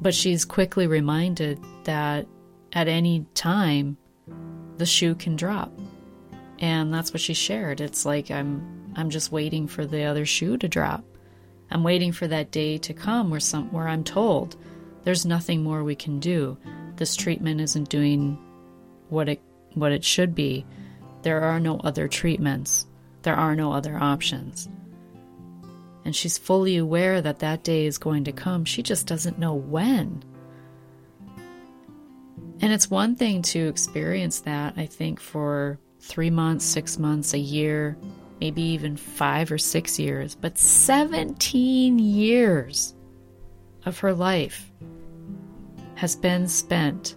But 0.00 0.14
she's 0.14 0.44
quickly 0.44 0.86
reminded 0.86 1.58
that 1.82 2.28
at 2.72 2.86
any 2.86 3.26
time 3.34 3.96
the 4.76 4.86
shoe 4.86 5.16
can 5.16 5.34
drop. 5.34 5.76
And 6.60 6.94
that's 6.94 7.12
what 7.12 7.20
she 7.20 7.34
shared. 7.34 7.80
It's 7.80 8.06
like 8.06 8.30
I'm 8.30 8.92
I'm 8.94 9.10
just 9.10 9.32
waiting 9.32 9.66
for 9.66 9.84
the 9.84 10.04
other 10.04 10.26
shoe 10.26 10.56
to 10.58 10.68
drop. 10.68 11.04
I'm 11.72 11.82
waiting 11.82 12.12
for 12.12 12.28
that 12.28 12.52
day 12.52 12.78
to 12.78 12.94
come 12.94 13.30
where 13.30 13.40
some 13.40 13.72
where 13.72 13.88
I'm 13.88 14.04
told 14.04 14.54
there's 15.04 15.26
nothing 15.26 15.62
more 15.62 15.84
we 15.84 15.94
can 15.94 16.20
do. 16.20 16.56
This 16.96 17.16
treatment 17.16 17.60
isn't 17.60 17.88
doing 17.88 18.38
what 19.08 19.28
it 19.28 19.42
what 19.74 19.92
it 19.92 20.04
should 20.04 20.34
be. 20.34 20.66
There 21.22 21.42
are 21.42 21.60
no 21.60 21.78
other 21.78 22.08
treatments. 22.08 22.86
There 23.22 23.36
are 23.36 23.56
no 23.56 23.72
other 23.72 23.96
options 23.96 24.68
and 26.04 26.14
she's 26.14 26.38
fully 26.38 26.76
aware 26.76 27.20
that 27.20 27.40
that 27.40 27.62
day 27.62 27.86
is 27.86 27.98
going 27.98 28.24
to 28.24 28.32
come. 28.32 28.64
She 28.64 28.82
just 28.82 29.06
doesn't 29.06 29.38
know 29.38 29.54
when. 29.54 30.22
And 32.60 32.72
it's 32.72 32.90
one 32.90 33.16
thing 33.16 33.42
to 33.42 33.68
experience 33.68 34.40
that, 34.40 34.74
I 34.76 34.86
think, 34.86 35.20
for 35.20 35.78
three 36.00 36.30
months, 36.30 36.64
six 36.64 36.98
months, 36.98 37.34
a 37.34 37.38
year, 37.38 37.96
maybe 38.40 38.62
even 38.62 38.96
five 38.96 39.50
or 39.52 39.58
six 39.58 39.98
years, 39.98 40.34
but 40.34 40.58
17 40.58 41.98
years 41.98 42.94
of 43.84 43.98
her 44.00 44.12
life 44.12 44.70
has 46.02 46.16
been 46.16 46.48
spent 46.48 47.14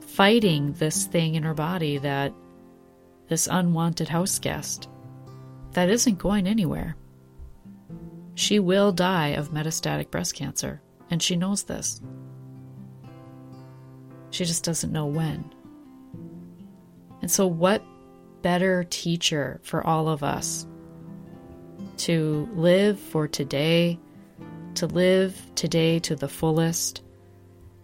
fighting 0.00 0.72
this 0.72 1.04
thing 1.04 1.36
in 1.36 1.44
her 1.44 1.54
body 1.54 1.98
that 1.98 2.34
this 3.28 3.46
unwanted 3.48 4.08
house 4.08 4.40
guest 4.40 4.88
that 5.70 5.88
isn't 5.88 6.18
going 6.18 6.48
anywhere. 6.48 6.96
She 8.34 8.58
will 8.58 8.90
die 8.90 9.28
of 9.28 9.52
metastatic 9.52 10.10
breast 10.10 10.34
cancer, 10.34 10.82
and 11.10 11.22
she 11.22 11.36
knows 11.36 11.62
this. 11.62 12.00
She 14.30 14.44
just 14.44 14.64
doesn't 14.64 14.90
know 14.90 15.06
when. 15.06 15.54
And 17.22 17.30
so, 17.30 17.46
what 17.46 17.84
better 18.42 18.82
teacher 18.82 19.60
for 19.62 19.86
all 19.86 20.08
of 20.08 20.24
us 20.24 20.66
to 21.98 22.48
live 22.54 22.98
for 22.98 23.28
today, 23.28 24.00
to 24.74 24.88
live 24.88 25.40
today 25.54 26.00
to 26.00 26.16
the 26.16 26.28
fullest, 26.28 27.03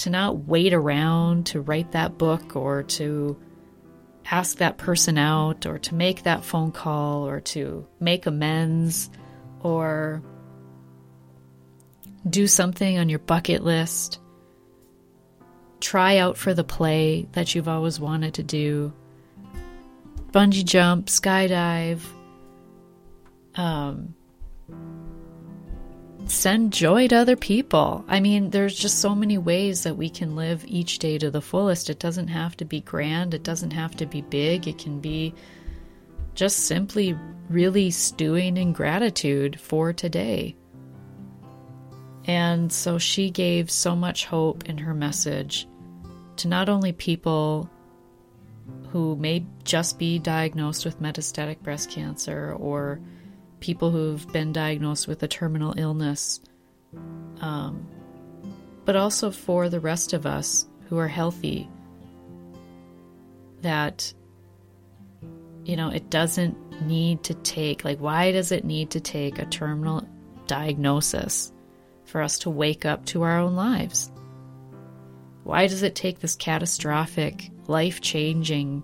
to 0.00 0.10
not 0.10 0.46
wait 0.46 0.72
around 0.72 1.46
to 1.46 1.60
write 1.60 1.92
that 1.92 2.16
book 2.16 2.56
or 2.56 2.82
to 2.84 3.38
ask 4.30 4.56
that 4.58 4.78
person 4.78 5.18
out 5.18 5.66
or 5.66 5.78
to 5.78 5.94
make 5.94 6.22
that 6.22 6.42
phone 6.42 6.72
call 6.72 7.28
or 7.28 7.40
to 7.40 7.86
make 8.00 8.24
amends 8.24 9.10
or 9.60 10.22
do 12.28 12.46
something 12.46 12.98
on 12.98 13.10
your 13.10 13.18
bucket 13.18 13.62
list. 13.62 14.20
Try 15.80 16.16
out 16.16 16.38
for 16.38 16.54
the 16.54 16.64
play 16.64 17.26
that 17.32 17.54
you've 17.54 17.68
always 17.68 18.00
wanted 18.00 18.34
to 18.34 18.42
do. 18.42 18.94
Bungee 20.32 20.64
jump, 20.64 21.06
skydive. 21.06 22.00
Um, 23.54 24.14
send 26.30 26.72
joy 26.72 27.08
to 27.08 27.16
other 27.16 27.36
people. 27.36 28.04
I 28.08 28.20
mean, 28.20 28.50
there's 28.50 28.76
just 28.76 29.00
so 29.00 29.14
many 29.14 29.38
ways 29.38 29.82
that 29.82 29.96
we 29.96 30.08
can 30.08 30.36
live 30.36 30.64
each 30.66 30.98
day 30.98 31.18
to 31.18 31.30
the 31.30 31.40
fullest. 31.40 31.90
It 31.90 31.98
doesn't 31.98 32.28
have 32.28 32.56
to 32.58 32.64
be 32.64 32.80
grand, 32.80 33.34
it 33.34 33.42
doesn't 33.42 33.72
have 33.72 33.96
to 33.96 34.06
be 34.06 34.22
big. 34.22 34.68
It 34.68 34.78
can 34.78 35.00
be 35.00 35.34
just 36.34 36.60
simply 36.60 37.16
really 37.48 37.90
stewing 37.90 38.56
in 38.56 38.72
gratitude 38.72 39.60
for 39.60 39.92
today. 39.92 40.56
And 42.26 42.72
so 42.72 42.98
she 42.98 43.30
gave 43.30 43.70
so 43.70 43.96
much 43.96 44.26
hope 44.26 44.68
in 44.68 44.78
her 44.78 44.94
message 44.94 45.66
to 46.36 46.48
not 46.48 46.68
only 46.68 46.92
people 46.92 47.68
who 48.90 49.16
may 49.16 49.44
just 49.64 49.98
be 49.98 50.18
diagnosed 50.18 50.84
with 50.84 51.02
metastatic 51.02 51.60
breast 51.60 51.90
cancer 51.90 52.54
or 52.58 53.00
people 53.60 53.90
who've 53.90 54.26
been 54.32 54.52
diagnosed 54.52 55.06
with 55.06 55.22
a 55.22 55.28
terminal 55.28 55.74
illness, 55.76 56.40
um, 57.40 57.86
but 58.84 58.96
also 58.96 59.30
for 59.30 59.68
the 59.68 59.80
rest 59.80 60.12
of 60.12 60.26
us 60.26 60.66
who 60.88 60.98
are 60.98 61.08
healthy, 61.08 61.68
that, 63.62 64.12
you 65.64 65.76
know, 65.76 65.90
it 65.90 66.10
doesn't 66.10 66.56
need 66.82 67.22
to 67.24 67.34
take, 67.34 67.84
like, 67.84 67.98
why 67.98 68.32
does 68.32 68.52
it 68.52 68.64
need 68.64 68.90
to 68.90 69.00
take 69.00 69.38
a 69.38 69.44
terminal 69.46 70.06
diagnosis 70.46 71.52
for 72.04 72.22
us 72.22 72.38
to 72.40 72.50
wake 72.50 72.84
up 72.84 73.04
to 73.06 73.22
our 73.22 73.38
own 73.38 73.54
lives? 73.54 74.10
Why 75.44 75.66
does 75.66 75.82
it 75.82 75.94
take 75.94 76.20
this 76.20 76.36
catastrophic, 76.36 77.50
life 77.66 78.00
changing 78.00 78.82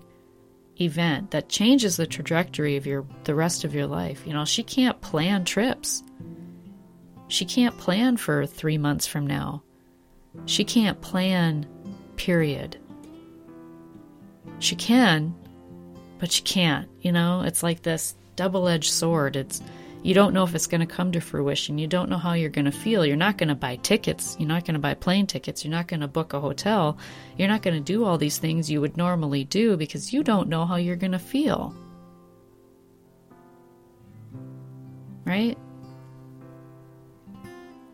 event 0.79 1.31
that 1.31 1.49
changes 1.49 1.97
the 1.97 2.07
trajectory 2.07 2.77
of 2.77 2.85
your 2.85 3.05
the 3.23 3.35
rest 3.35 3.63
of 3.63 3.73
your 3.73 3.87
life? 3.87 4.25
You 4.25 4.33
know, 4.33 4.45
she 4.45 4.63
can't 4.63 4.99
plan 5.01 5.45
trips. 5.45 6.03
She 7.27 7.45
can't 7.45 7.77
plan 7.77 8.17
for 8.17 8.45
3 8.45 8.77
months 8.77 9.05
from 9.05 9.27
now. 9.27 9.63
She 10.45 10.63
can't 10.63 11.01
plan 11.01 11.65
period. 12.15 12.77
She 14.59 14.75
can, 14.75 15.35
but 16.19 16.31
she 16.31 16.41
can't, 16.41 16.87
you 17.01 17.11
know? 17.11 17.41
It's 17.41 17.63
like 17.63 17.81
this 17.81 18.15
double-edged 18.35 18.89
sword. 18.89 19.35
It's 19.35 19.61
you 20.07 20.13
don't 20.13 20.33
know 20.33 20.45
if 20.45 20.55
it's 20.55 20.67
going 20.67 20.79
to 20.79 20.87
come 20.87 21.11
to 21.11 21.19
fruition. 21.19 21.77
You 21.77 21.85
don't 21.85 22.09
know 22.09 22.17
how 22.17 22.31
you're 22.31 22.49
going 22.49 22.63
to 22.63 22.71
feel. 22.71 23.05
You're 23.05 23.17
not 23.17 23.37
going 23.37 23.49
to 23.49 23.55
buy 23.55 23.75
tickets. 23.75 24.37
You're 24.39 24.47
not 24.47 24.63
going 24.63 24.75
to 24.75 24.79
buy 24.79 24.93
plane 24.93 25.27
tickets. 25.27 25.65
You're 25.65 25.71
not 25.71 25.89
going 25.89 25.99
to 25.99 26.07
book 26.07 26.31
a 26.31 26.39
hotel. 26.39 26.97
You're 27.35 27.49
not 27.49 27.61
going 27.61 27.75
to 27.75 27.83
do 27.83 28.05
all 28.05 28.17
these 28.17 28.37
things 28.37 28.71
you 28.71 28.79
would 28.79 28.95
normally 28.95 29.43
do 29.43 29.75
because 29.75 30.13
you 30.13 30.23
don't 30.23 30.47
know 30.47 30.65
how 30.65 30.77
you're 30.77 30.95
going 30.95 31.11
to 31.11 31.19
feel. 31.19 31.75
Right? 35.25 35.57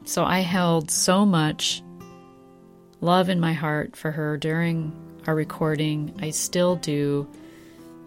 So 0.05 0.23
I 0.23 0.41
held 0.41 0.91
so 0.91 1.25
much 1.25 1.81
love 3.01 3.27
in 3.27 3.39
my 3.39 3.53
heart 3.53 3.95
for 3.95 4.11
her 4.11 4.37
during 4.37 4.93
our 5.25 5.33
recording. 5.33 6.13
I 6.21 6.29
still 6.29 6.75
do. 6.75 7.27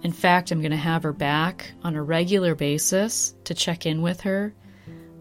In 0.07 0.13
fact, 0.13 0.53
I'm 0.53 0.61
going 0.61 0.71
to 0.71 0.77
have 0.77 1.03
her 1.03 1.13
back 1.13 1.73
on 1.83 1.97
a 1.97 2.01
regular 2.01 2.55
basis 2.55 3.35
to 3.43 3.55
check 3.55 3.87
in 3.87 4.03
with 4.03 4.21
her. 4.21 4.55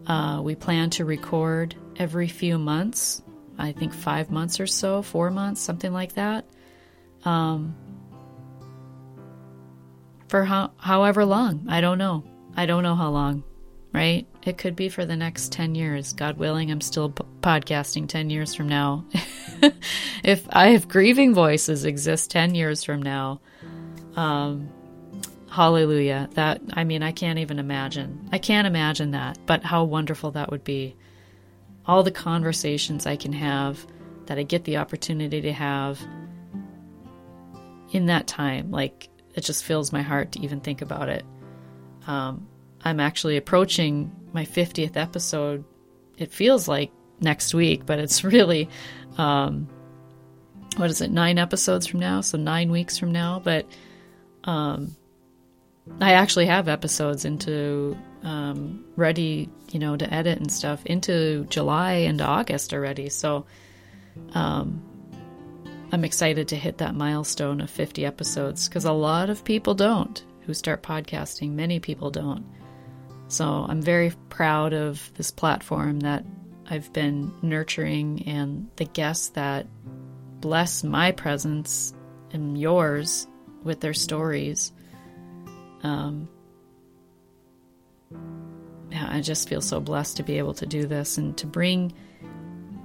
Uh, 0.06 0.40
we 0.44 0.54
plan 0.54 0.90
to 0.90 1.04
record 1.04 1.74
every 1.96 2.28
few 2.28 2.56
months, 2.56 3.20
I 3.58 3.72
think 3.72 3.92
five 3.92 4.30
months 4.30 4.60
or 4.60 4.68
so, 4.68 5.02
four 5.02 5.28
months, 5.32 5.60
something 5.60 5.92
like 5.92 6.12
that. 6.12 6.48
Um, 7.24 7.74
for 10.28 10.44
how, 10.44 10.70
however 10.76 11.24
long, 11.24 11.66
I 11.68 11.80
don't 11.80 11.98
know. 11.98 12.22
I 12.56 12.66
don't 12.66 12.84
know 12.84 12.94
how 12.94 13.10
long, 13.10 13.42
right? 13.92 14.24
It 14.44 14.56
could 14.56 14.76
be 14.76 14.88
for 14.88 15.04
the 15.04 15.16
next 15.16 15.50
10 15.50 15.74
years. 15.74 16.12
God 16.12 16.38
willing, 16.38 16.70
I'm 16.70 16.80
still 16.80 17.10
p- 17.10 17.24
podcasting 17.40 18.06
10 18.06 18.30
years 18.30 18.54
from 18.54 18.68
now. 18.68 19.04
if 20.22 20.46
I 20.50 20.68
have 20.68 20.86
grieving 20.86 21.34
voices 21.34 21.84
exist 21.84 22.30
10 22.30 22.54
years 22.54 22.84
from 22.84 23.02
now, 23.02 23.40
um, 24.14 24.70
hallelujah. 25.56 26.28
That, 26.34 26.60
I 26.74 26.84
mean, 26.84 27.02
I 27.02 27.12
can't 27.12 27.38
even 27.38 27.58
imagine. 27.58 28.28
I 28.30 28.36
can't 28.36 28.66
imagine 28.66 29.12
that, 29.12 29.38
but 29.46 29.64
how 29.64 29.84
wonderful 29.84 30.32
that 30.32 30.50
would 30.50 30.64
be. 30.64 30.94
All 31.86 32.02
the 32.02 32.10
conversations 32.10 33.06
I 33.06 33.16
can 33.16 33.32
have 33.32 33.86
that 34.26 34.38
I 34.38 34.42
get 34.42 34.64
the 34.64 34.76
opportunity 34.76 35.40
to 35.40 35.52
have 35.54 35.98
in 37.90 38.04
that 38.06 38.26
time, 38.26 38.70
like, 38.70 39.08
it 39.34 39.44
just 39.44 39.64
fills 39.64 39.92
my 39.92 40.02
heart 40.02 40.32
to 40.32 40.40
even 40.40 40.60
think 40.60 40.82
about 40.82 41.08
it. 41.08 41.24
Um, 42.06 42.46
I'm 42.84 43.00
actually 43.00 43.38
approaching 43.38 44.12
my 44.34 44.44
50th 44.44 44.98
episode. 44.98 45.64
It 46.18 46.34
feels 46.34 46.68
like 46.68 46.92
next 47.22 47.54
week, 47.54 47.86
but 47.86 47.98
it's 47.98 48.22
really, 48.24 48.68
um, 49.16 49.68
what 50.76 50.90
is 50.90 51.00
it, 51.00 51.10
nine 51.10 51.38
episodes 51.38 51.86
from 51.86 52.00
now? 52.00 52.20
So 52.20 52.36
nine 52.36 52.70
weeks 52.70 52.98
from 52.98 53.10
now. 53.10 53.40
But 53.42 53.66
um, 54.44 54.94
I 56.00 56.12
actually 56.12 56.46
have 56.46 56.68
episodes 56.68 57.24
into 57.24 57.96
um, 58.22 58.84
ready, 58.96 59.48
you 59.70 59.78
know, 59.78 59.96
to 59.96 60.12
edit 60.12 60.38
and 60.38 60.50
stuff 60.50 60.84
into 60.86 61.46
July 61.48 61.92
and 61.92 62.20
August 62.20 62.74
already. 62.74 63.08
So 63.08 63.46
um, 64.32 64.82
I'm 65.92 66.04
excited 66.04 66.48
to 66.48 66.56
hit 66.56 66.78
that 66.78 66.94
milestone 66.94 67.60
of 67.60 67.70
50 67.70 68.04
episodes 68.04 68.68
because 68.68 68.84
a 68.84 68.92
lot 68.92 69.30
of 69.30 69.44
people 69.44 69.74
don't 69.74 70.24
who 70.40 70.54
start 70.54 70.82
podcasting. 70.82 71.52
Many 71.52 71.80
people 71.80 72.10
don't. 72.10 72.44
So 73.28 73.66
I'm 73.68 73.82
very 73.82 74.12
proud 74.28 74.72
of 74.72 75.10
this 75.14 75.30
platform 75.30 76.00
that 76.00 76.24
I've 76.68 76.92
been 76.92 77.32
nurturing 77.42 78.24
and 78.26 78.68
the 78.76 78.84
guests 78.84 79.30
that 79.30 79.66
bless 80.40 80.84
my 80.84 81.12
presence 81.12 81.94
and 82.32 82.58
yours 82.58 83.26
with 83.62 83.80
their 83.80 83.94
stories. 83.94 84.72
Um, 85.82 86.28
yeah, 88.90 89.08
I 89.10 89.20
just 89.20 89.48
feel 89.48 89.60
so 89.60 89.80
blessed 89.80 90.16
to 90.18 90.22
be 90.22 90.38
able 90.38 90.54
to 90.54 90.66
do 90.66 90.86
this 90.86 91.18
and 91.18 91.36
to 91.38 91.46
bring 91.46 91.92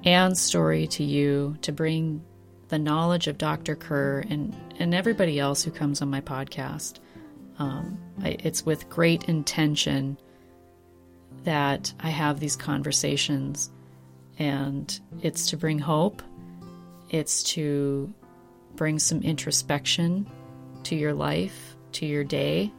Anne's 0.03 0.41
story 0.41 0.87
to 0.87 1.03
you, 1.03 1.57
to 1.61 1.71
bring 1.71 2.23
the 2.69 2.79
knowledge 2.79 3.27
of 3.27 3.37
Dr. 3.37 3.75
Kerr 3.75 4.23
and, 4.29 4.55
and 4.79 4.95
everybody 4.95 5.39
else 5.39 5.63
who 5.63 5.71
comes 5.71 6.01
on 6.01 6.09
my 6.09 6.21
podcast. 6.21 6.99
Um, 7.59 7.99
I, 8.23 8.37
it's 8.39 8.65
with 8.65 8.89
great 8.89 9.25
intention 9.25 10.17
that 11.43 11.93
I 11.99 12.09
have 12.09 12.39
these 12.39 12.55
conversations, 12.55 13.69
and 14.39 14.99
it's 15.21 15.47
to 15.51 15.57
bring 15.57 15.79
hope, 15.79 16.21
it's 17.09 17.43
to 17.43 18.13
bring 18.75 18.99
some 18.99 19.21
introspection 19.21 20.29
to 20.83 20.95
your 20.95 21.13
life, 21.13 21.75
to 21.93 22.05
your 22.05 22.23
day, 22.23 22.71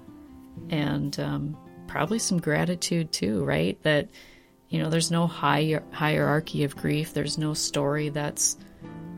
and 0.70 1.18
um, 1.20 1.56
probably 1.86 2.18
some 2.18 2.38
gratitude 2.38 3.12
too, 3.12 3.44
right? 3.44 3.80
That 3.82 4.08
you 4.68 4.82
know, 4.82 4.88
there's 4.88 5.10
no 5.10 5.26
hierarchy 5.26 6.64
of 6.64 6.76
grief. 6.76 7.12
There's 7.12 7.36
no 7.36 7.52
story 7.52 8.08
that's, 8.08 8.56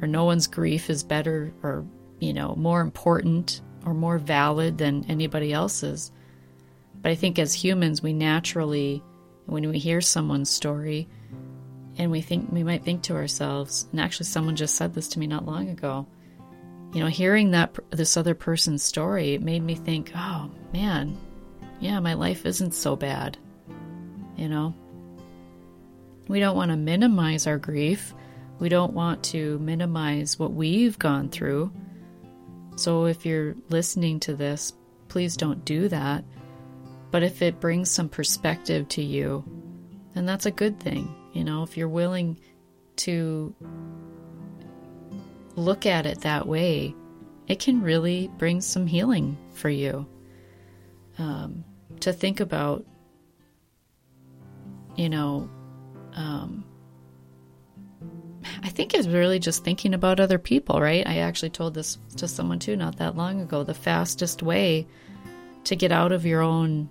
or 0.03 0.09
no 0.09 0.25
one's 0.25 0.49
grief 0.49 0.91
is 0.91 1.05
better 1.05 1.55
or 1.63 1.87
you 2.19 2.33
know 2.33 2.57
more 2.57 2.81
important 2.81 3.61
or 3.87 3.95
more 3.95 4.19
valid 4.19 4.79
than 4.79 5.07
anybody 5.09 5.53
else's. 5.53 6.11
But 7.01 7.13
I 7.13 7.15
think 7.15 7.39
as 7.39 7.55
humans, 7.55 8.03
we 8.03 8.13
naturally 8.13 9.03
when 9.47 9.69
we 9.69 9.79
hear 9.79 10.01
someone's 10.01 10.51
story 10.51 11.09
and 11.99 12.11
we 12.11 12.21
think 12.21 12.51
we 12.51 12.65
might 12.65 12.83
think 12.85 13.03
to 13.03 13.15
ourselves 13.15 13.87
and 13.93 14.01
actually 14.01 14.27
someone 14.27 14.57
just 14.57 14.75
said 14.75 14.95
this 14.95 15.09
to 15.09 15.19
me 15.19 15.27
not 15.27 15.45
long 15.45 15.69
ago 15.69 16.07
you 16.95 17.01
know 17.01 17.09
hearing 17.09 17.51
that 17.51 17.77
this 17.91 18.17
other 18.17 18.35
person's 18.35 18.83
story 18.83 19.37
made 19.39 19.63
me 19.63 19.75
think 19.75 20.13
oh 20.15 20.51
man 20.73 21.17
yeah 21.81 22.01
my 22.01 22.15
life 22.15 22.47
isn't 22.47 22.73
so 22.73 22.97
bad 22.97 23.37
you 24.37 24.49
know? 24.49 24.75
We 26.29 26.41
don't 26.41 26.57
want 26.57 26.71
to 26.71 26.77
minimize 26.77 27.47
our 27.47 27.59
grief. 27.59 28.15
We 28.59 28.69
don't 28.69 28.95
want 28.95 29.23
to 29.25 29.59
minimize 29.59 30.39
what 30.39 30.53
we've 30.53 30.99
gone 30.99 31.29
through. 31.29 31.73
So 32.77 33.07
if 33.07 33.27
you're 33.27 33.55
listening 33.69 34.21
to 34.21 34.35
this 34.35 34.73
please 35.09 35.37
don't 35.37 35.65
do 35.65 35.87
that. 35.89 36.25
But 37.13 37.23
if 37.23 37.41
it 37.41 37.61
brings 37.61 37.89
some 37.89 38.09
perspective 38.09 38.89
to 38.89 39.03
you, 39.03 39.45
then 40.15 40.27
that's 40.27 40.47
a 40.47 40.51
good 40.51 40.81
thing. 40.81 41.15
You 41.33 41.45
know, 41.45 41.63
if 41.63 41.77
you're 41.77 41.89
willing 41.89 42.41
to 42.97 43.55
look 45.57 45.87
at 45.87 46.07
it 46.07 46.21
that 46.23 46.47
way, 46.47 46.95
it 47.47 47.59
can 47.59 47.83
really 47.83 48.31
bring 48.39 48.61
some 48.61 48.87
healing 48.87 49.37
for 49.53 49.69
you. 49.69 50.07
Um, 51.19 51.65
to 52.01 52.13
think 52.13 52.41
about, 52.41 52.85
you 54.97 55.09
know, 55.09 55.49
um, 56.15 56.65
I 58.63 58.69
think 58.69 58.95
it's 58.95 59.07
really 59.07 59.39
just 59.39 59.65
thinking 59.65 59.95
about 59.95 60.21
other 60.21 60.39
people, 60.39 60.81
right? 60.81 61.07
I 61.07 61.19
actually 61.19 61.51
told 61.51 61.75
this 61.75 61.99
to 62.17 62.29
someone 62.29 62.59
too 62.59 62.77
not 62.77 62.97
that 62.97 63.17
long 63.17 63.41
ago. 63.41 63.63
The 63.63 63.75
fastest 63.75 64.43
way 64.43 64.87
to 65.65 65.77
get 65.77 65.93
out 65.93 66.13
of 66.13 66.27
your 66.27 66.43
own 66.43 66.91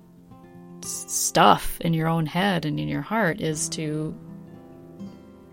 stuff 0.82 1.80
in 1.82 1.93
your 1.93 2.08
own 2.08 2.26
head 2.26 2.65
and 2.65 2.80
in 2.80 2.88
your 2.88 3.02
heart 3.02 3.39
is 3.39 3.69
to 3.69 4.17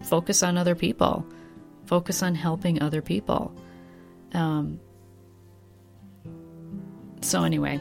focus 0.03 0.43
on 0.43 0.57
other 0.57 0.75
people, 0.75 1.25
focus 1.91 2.23
on 2.23 2.37
helping 2.37 2.81
other 2.81 3.03
people. 3.03 3.53
Um, 4.33 4.79
so, 7.21 7.43
anyway, 7.43 7.81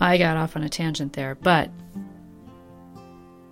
I 0.00 0.18
got 0.18 0.36
off 0.36 0.56
on 0.56 0.64
a 0.64 0.68
tangent 0.68 1.12
there, 1.12 1.36
but 1.36 1.70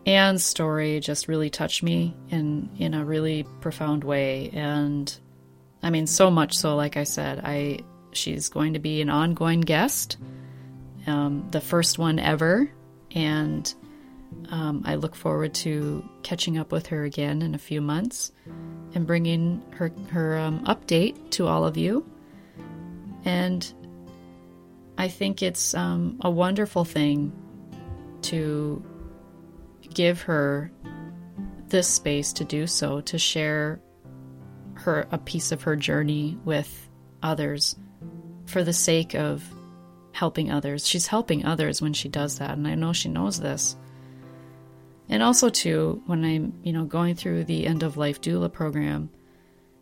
Anne's 0.04 0.44
story 0.44 0.98
just 0.98 1.28
really 1.28 1.48
touched 1.48 1.84
me 1.84 2.16
in, 2.28 2.68
in 2.76 2.92
a 2.92 3.04
really 3.04 3.44
profound 3.60 4.02
way. 4.02 4.50
And 4.52 5.16
I 5.80 5.90
mean, 5.90 6.08
so 6.08 6.28
much 6.28 6.58
so, 6.58 6.74
like 6.74 6.96
I 6.96 7.04
said, 7.04 7.40
I 7.44 7.78
she's 8.10 8.48
going 8.48 8.72
to 8.72 8.80
be 8.80 9.00
an 9.00 9.10
ongoing 9.10 9.60
guest, 9.60 10.16
um, 11.06 11.46
the 11.52 11.60
first 11.60 12.00
one 12.00 12.18
ever, 12.18 12.68
and 13.12 13.72
um, 14.50 14.82
I 14.84 14.94
look 14.94 15.14
forward 15.14 15.54
to 15.54 16.08
catching 16.22 16.58
up 16.58 16.72
with 16.72 16.86
her 16.88 17.04
again 17.04 17.42
in 17.42 17.54
a 17.54 17.58
few 17.58 17.80
months 17.80 18.32
and 18.94 19.06
bringing 19.06 19.62
her 19.72 19.92
her 20.10 20.38
um, 20.38 20.64
update 20.64 21.30
to 21.30 21.46
all 21.46 21.64
of 21.64 21.76
you. 21.76 22.08
And 23.24 23.72
I 24.98 25.08
think 25.08 25.42
it's 25.42 25.74
um, 25.74 26.18
a 26.22 26.30
wonderful 26.30 26.84
thing 26.84 27.32
to 28.22 28.84
give 29.92 30.22
her 30.22 30.70
this 31.68 31.88
space 31.88 32.32
to 32.34 32.44
do 32.44 32.66
so, 32.66 33.00
to 33.02 33.18
share 33.18 33.80
her 34.74 35.06
a 35.10 35.18
piece 35.18 35.52
of 35.52 35.62
her 35.62 35.76
journey 35.76 36.38
with 36.44 36.88
others 37.22 37.76
for 38.46 38.62
the 38.62 38.72
sake 38.72 39.14
of 39.14 39.44
helping 40.12 40.50
others. 40.50 40.86
She's 40.86 41.06
helping 41.06 41.44
others 41.44 41.82
when 41.82 41.92
she 41.92 42.08
does 42.08 42.38
that, 42.38 42.52
and 42.52 42.66
I 42.66 42.74
know 42.74 42.92
she 42.92 43.08
knows 43.08 43.40
this. 43.40 43.76
And 45.08 45.22
also 45.22 45.48
too, 45.48 46.02
when 46.06 46.24
I'm, 46.24 46.58
you 46.62 46.72
know, 46.72 46.84
going 46.84 47.14
through 47.14 47.44
the 47.44 47.66
end 47.66 47.82
of 47.82 47.96
life 47.96 48.20
doula 48.20 48.52
program 48.52 49.10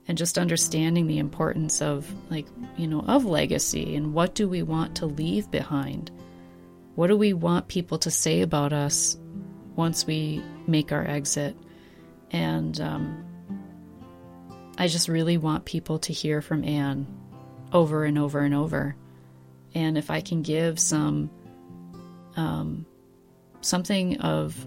and 0.06 0.18
just 0.18 0.36
understanding 0.36 1.06
the 1.06 1.18
importance 1.18 1.80
of 1.80 2.10
like, 2.30 2.46
you 2.76 2.86
know, 2.86 3.00
of 3.00 3.24
legacy 3.24 3.96
and 3.96 4.12
what 4.12 4.34
do 4.34 4.48
we 4.48 4.62
want 4.62 4.96
to 4.96 5.06
leave 5.06 5.50
behind? 5.50 6.10
What 6.94 7.06
do 7.06 7.16
we 7.16 7.32
want 7.32 7.68
people 7.68 7.98
to 7.98 8.10
say 8.10 8.42
about 8.42 8.72
us 8.72 9.16
once 9.76 10.06
we 10.06 10.42
make 10.66 10.92
our 10.92 11.06
exit? 11.06 11.56
And 12.30 12.78
um, 12.80 13.24
I 14.76 14.88
just 14.88 15.08
really 15.08 15.38
want 15.38 15.64
people 15.64 15.98
to 16.00 16.12
hear 16.12 16.42
from 16.42 16.64
Anne 16.64 17.06
over 17.72 18.04
and 18.04 18.18
over 18.18 18.40
and 18.40 18.54
over. 18.54 18.94
And 19.74 19.96
if 19.96 20.10
I 20.10 20.20
can 20.20 20.42
give 20.42 20.78
some 20.78 21.30
um, 22.36 22.86
something 23.60 24.18
of 24.20 24.66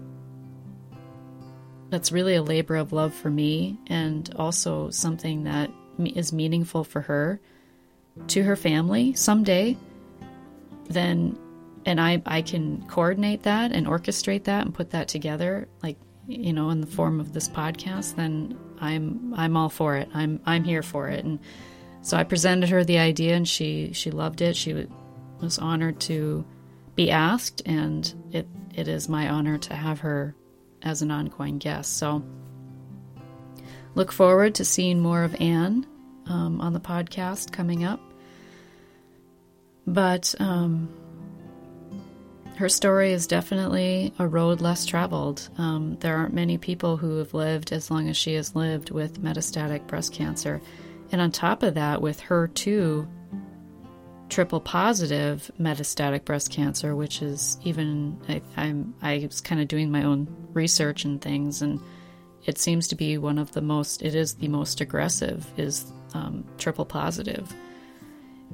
that's 1.90 2.12
really 2.12 2.34
a 2.34 2.42
labor 2.42 2.76
of 2.76 2.92
love 2.92 3.14
for 3.14 3.30
me 3.30 3.78
and 3.86 4.32
also 4.36 4.90
something 4.90 5.44
that 5.44 5.70
is 5.98 6.32
meaningful 6.32 6.84
for 6.84 7.00
her 7.00 7.40
to 8.28 8.42
her 8.42 8.56
family 8.56 9.14
someday, 9.14 9.76
then 10.88 11.38
and 11.86 12.00
I 12.00 12.22
I 12.26 12.42
can 12.42 12.86
coordinate 12.88 13.44
that 13.44 13.72
and 13.72 13.86
orchestrate 13.86 14.44
that 14.44 14.66
and 14.66 14.74
put 14.74 14.90
that 14.90 15.08
together 15.08 15.68
like 15.82 15.96
you 16.26 16.52
know 16.52 16.70
in 16.70 16.80
the 16.80 16.86
form 16.86 17.20
of 17.20 17.32
this 17.32 17.48
podcast, 17.48 18.16
then 18.16 18.58
I'm 18.80 19.32
I'm 19.36 19.56
all 19.56 19.68
for 19.68 19.96
it. 19.96 20.08
I'm 20.12 20.40
I'm 20.44 20.64
here 20.64 20.82
for 20.82 21.08
it. 21.08 21.24
And 21.24 21.38
so 22.02 22.16
I 22.16 22.24
presented 22.24 22.68
her 22.68 22.84
the 22.84 22.98
idea 22.98 23.34
and 23.34 23.48
she 23.48 23.92
she 23.92 24.10
loved 24.10 24.42
it. 24.42 24.56
She 24.56 24.86
was 25.40 25.58
honored 25.58 26.00
to 26.00 26.44
be 26.94 27.10
asked 27.10 27.62
and 27.64 28.12
it 28.32 28.46
it 28.74 28.88
is 28.88 29.08
my 29.08 29.28
honor 29.28 29.58
to 29.58 29.74
have 29.74 30.00
her 30.00 30.34
as 30.82 31.02
an 31.02 31.10
ongoing 31.10 31.58
guest. 31.58 31.98
So 31.98 32.22
look 33.94 34.12
forward 34.12 34.54
to 34.56 34.64
seeing 34.64 35.00
more 35.00 35.24
of 35.24 35.34
Anne 35.40 35.86
um, 36.26 36.60
on 36.60 36.72
the 36.72 36.80
podcast 36.80 37.52
coming 37.52 37.84
up. 37.84 38.00
But 39.86 40.34
um, 40.38 40.88
her 42.56 42.68
story 42.68 43.12
is 43.12 43.26
definitely 43.26 44.12
a 44.18 44.26
road 44.26 44.60
less 44.60 44.84
traveled. 44.84 45.48
Um, 45.58 45.96
there 46.00 46.16
aren't 46.16 46.34
many 46.34 46.58
people 46.58 46.96
who 46.96 47.18
have 47.18 47.32
lived 47.32 47.72
as 47.72 47.90
long 47.90 48.08
as 48.08 48.16
she 48.16 48.34
has 48.34 48.54
lived 48.54 48.90
with 48.90 49.22
metastatic 49.22 49.86
breast 49.86 50.12
cancer. 50.12 50.60
And 51.10 51.20
on 51.20 51.32
top 51.32 51.62
of 51.62 51.74
that, 51.74 52.02
with 52.02 52.20
her 52.20 52.48
too, 52.48 53.08
triple 54.28 54.60
positive 54.60 55.50
metastatic 55.60 56.24
breast 56.24 56.50
cancer, 56.50 56.94
which 56.94 57.22
is 57.22 57.58
even 57.64 58.20
I, 58.28 58.42
I'm 58.56 58.94
I 59.02 59.26
was 59.26 59.40
kind 59.40 59.60
of 59.60 59.68
doing 59.68 59.90
my 59.90 60.02
own 60.02 60.28
research 60.52 61.04
and 61.04 61.20
things, 61.20 61.62
and 61.62 61.80
it 62.44 62.58
seems 62.58 62.88
to 62.88 62.94
be 62.94 63.18
one 63.18 63.38
of 63.38 63.52
the 63.52 63.60
most. 63.60 64.02
It 64.02 64.14
is 64.14 64.34
the 64.34 64.48
most 64.48 64.80
aggressive. 64.80 65.46
Is 65.56 65.92
um, 66.14 66.44
triple 66.58 66.84
positive, 66.84 67.52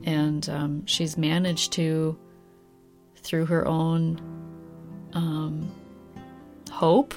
and 0.04 0.48
um, 0.48 0.86
she's 0.86 1.16
managed 1.16 1.72
to, 1.72 2.18
through 3.16 3.46
her 3.46 3.66
own 3.66 4.20
um, 5.12 5.70
hope 6.70 7.14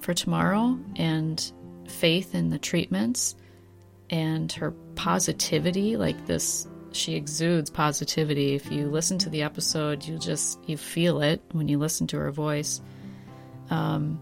for 0.00 0.14
tomorrow 0.14 0.78
and 0.96 1.52
faith 1.88 2.34
in 2.34 2.50
the 2.50 2.58
treatments 2.58 3.34
and 4.10 4.50
her 4.52 4.72
positivity, 4.94 5.96
like 5.96 6.26
this 6.26 6.66
she 6.92 7.14
exudes 7.14 7.70
positivity. 7.70 8.54
If 8.54 8.70
you 8.70 8.88
listen 8.88 9.18
to 9.18 9.30
the 9.30 9.42
episode, 9.42 10.04
you 10.04 10.18
just 10.18 10.58
you 10.68 10.76
feel 10.76 11.22
it 11.22 11.42
when 11.52 11.68
you 11.68 11.78
listen 11.78 12.06
to 12.08 12.18
her 12.18 12.30
voice. 12.30 12.80
Um, 13.70 14.20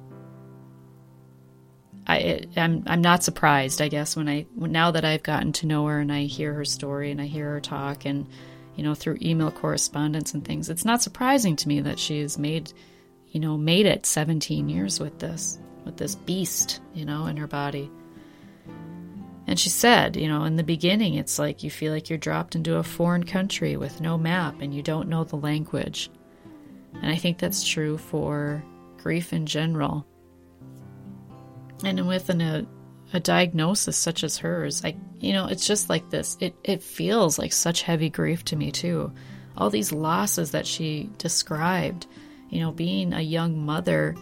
I 2.06 2.16
it, 2.18 2.48
I'm 2.56 2.82
I'm 2.86 3.00
not 3.00 3.22
surprised. 3.22 3.82
I 3.82 3.88
guess 3.88 4.16
when 4.16 4.28
I 4.28 4.46
now 4.56 4.90
that 4.90 5.04
I've 5.04 5.22
gotten 5.22 5.52
to 5.54 5.66
know 5.66 5.86
her 5.86 6.00
and 6.00 6.12
I 6.12 6.22
hear 6.22 6.54
her 6.54 6.64
story 6.64 7.10
and 7.10 7.20
I 7.20 7.26
hear 7.26 7.50
her 7.52 7.60
talk 7.60 8.04
and 8.06 8.26
you 8.76 8.82
know 8.82 8.94
through 8.94 9.18
email 9.22 9.50
correspondence 9.50 10.34
and 10.34 10.44
things, 10.44 10.68
it's 10.70 10.84
not 10.84 11.02
surprising 11.02 11.56
to 11.56 11.68
me 11.68 11.80
that 11.80 11.98
she's 11.98 12.38
made 12.38 12.72
you 13.28 13.40
know 13.40 13.56
made 13.56 13.86
it 13.86 14.06
17 14.06 14.68
years 14.68 15.00
with 15.00 15.18
this 15.18 15.58
with 15.84 15.96
this 15.96 16.14
beast 16.14 16.80
you 16.94 17.04
know 17.04 17.26
in 17.26 17.36
her 17.36 17.46
body. 17.46 17.90
And 19.48 19.58
she 19.58 19.70
said, 19.70 20.14
you 20.14 20.28
know, 20.28 20.44
in 20.44 20.56
the 20.56 20.62
beginning, 20.62 21.14
it's 21.14 21.38
like 21.38 21.62
you 21.62 21.70
feel 21.70 21.90
like 21.90 22.10
you're 22.10 22.18
dropped 22.18 22.54
into 22.54 22.76
a 22.76 22.82
foreign 22.82 23.24
country 23.24 23.78
with 23.78 24.02
no 24.02 24.18
map 24.18 24.60
and 24.60 24.74
you 24.74 24.82
don't 24.82 25.08
know 25.08 25.24
the 25.24 25.36
language. 25.36 26.10
And 26.92 27.10
I 27.10 27.16
think 27.16 27.38
that's 27.38 27.66
true 27.66 27.96
for 27.96 28.62
grief 28.98 29.32
in 29.32 29.46
general. 29.46 30.06
And 31.82 32.06
with 32.06 32.28
an, 32.28 32.42
a, 32.42 32.66
a 33.14 33.20
diagnosis 33.20 33.96
such 33.96 34.22
as 34.22 34.36
hers, 34.36 34.84
I, 34.84 34.98
you 35.18 35.32
know, 35.32 35.46
it's 35.46 35.66
just 35.66 35.88
like 35.88 36.10
this. 36.10 36.36
It, 36.40 36.54
it 36.62 36.82
feels 36.82 37.38
like 37.38 37.54
such 37.54 37.80
heavy 37.80 38.10
grief 38.10 38.44
to 38.46 38.56
me, 38.56 38.70
too. 38.70 39.12
All 39.56 39.70
these 39.70 39.92
losses 39.92 40.50
that 40.50 40.66
she 40.66 41.08
described, 41.16 42.06
you 42.50 42.60
know, 42.60 42.70
being 42.70 43.14
a 43.14 43.22
young 43.22 43.64
mother 43.64 44.14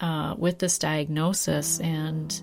uh, 0.00 0.36
with 0.38 0.58
this 0.58 0.78
diagnosis 0.78 1.80
and 1.80 2.42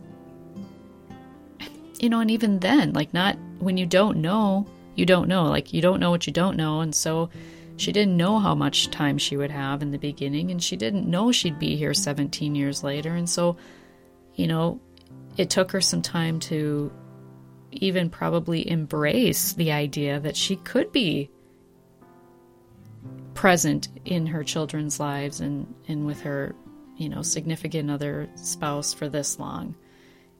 you 2.03 2.09
know, 2.09 2.19
and 2.19 2.29
even 2.29 2.59
then, 2.59 2.91
like, 2.91 3.13
not 3.13 3.37
when 3.59 3.77
you 3.77 3.85
don't 3.85 4.17
know, 4.17 4.67
you 4.95 5.05
don't 5.05 5.29
know. 5.29 5.45
Like, 5.45 5.71
you 5.71 5.81
don't 5.81 6.01
know 6.01 6.11
what 6.11 6.27
you 6.27 6.33
don't 6.33 6.57
know. 6.57 6.81
And 6.81 6.93
so 6.93 7.29
she 7.77 7.93
didn't 7.93 8.17
know 8.17 8.39
how 8.39 8.53
much 8.53 8.91
time 8.91 9.17
she 9.17 9.37
would 9.37 9.51
have 9.51 9.81
in 9.81 9.91
the 9.91 9.97
beginning, 9.97 10.51
and 10.51 10.61
she 10.61 10.75
didn't 10.75 11.09
know 11.09 11.31
she'd 11.31 11.57
be 11.57 11.77
here 11.77 11.93
17 11.93 12.55
years 12.55 12.83
later. 12.83 13.15
And 13.15 13.29
so, 13.29 13.55
you 14.35 14.47
know, 14.47 14.81
it 15.37 15.49
took 15.49 15.71
her 15.71 15.79
some 15.79 16.01
time 16.01 16.41
to 16.41 16.91
even 17.71 18.09
probably 18.09 18.69
embrace 18.69 19.53
the 19.53 19.71
idea 19.71 20.19
that 20.19 20.35
she 20.35 20.57
could 20.57 20.91
be 20.91 21.29
present 23.33 23.87
in 24.03 24.27
her 24.27 24.43
children's 24.43 24.99
lives 24.99 25.39
and, 25.39 25.73
and 25.87 26.05
with 26.05 26.19
her, 26.19 26.53
you 26.97 27.07
know, 27.07 27.21
significant 27.21 27.89
other 27.89 28.29
spouse 28.35 28.93
for 28.93 29.07
this 29.07 29.39
long. 29.39 29.73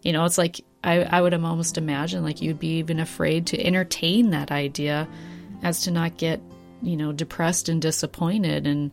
You 0.04 0.12
know, 0.12 0.26
it's 0.26 0.38
like 0.38 0.64
I, 0.84 1.04
I 1.04 1.22
would 1.22 1.34
almost 1.34 1.78
imagine 1.78 2.24
like 2.24 2.42
you'd 2.42 2.60
be 2.60 2.78
even 2.78 3.00
afraid 3.00 3.48
to 3.48 3.66
entertain 3.66 4.32
that 4.32 4.52
idea 4.52 5.08
as 5.64 5.82
to 5.84 5.92
not 5.92 6.18
get, 6.18 6.42
you 6.82 6.98
know, 6.98 7.14
depressed 7.14 7.70
and 7.70 7.82
disappointed. 7.82 8.68
And 8.68 8.92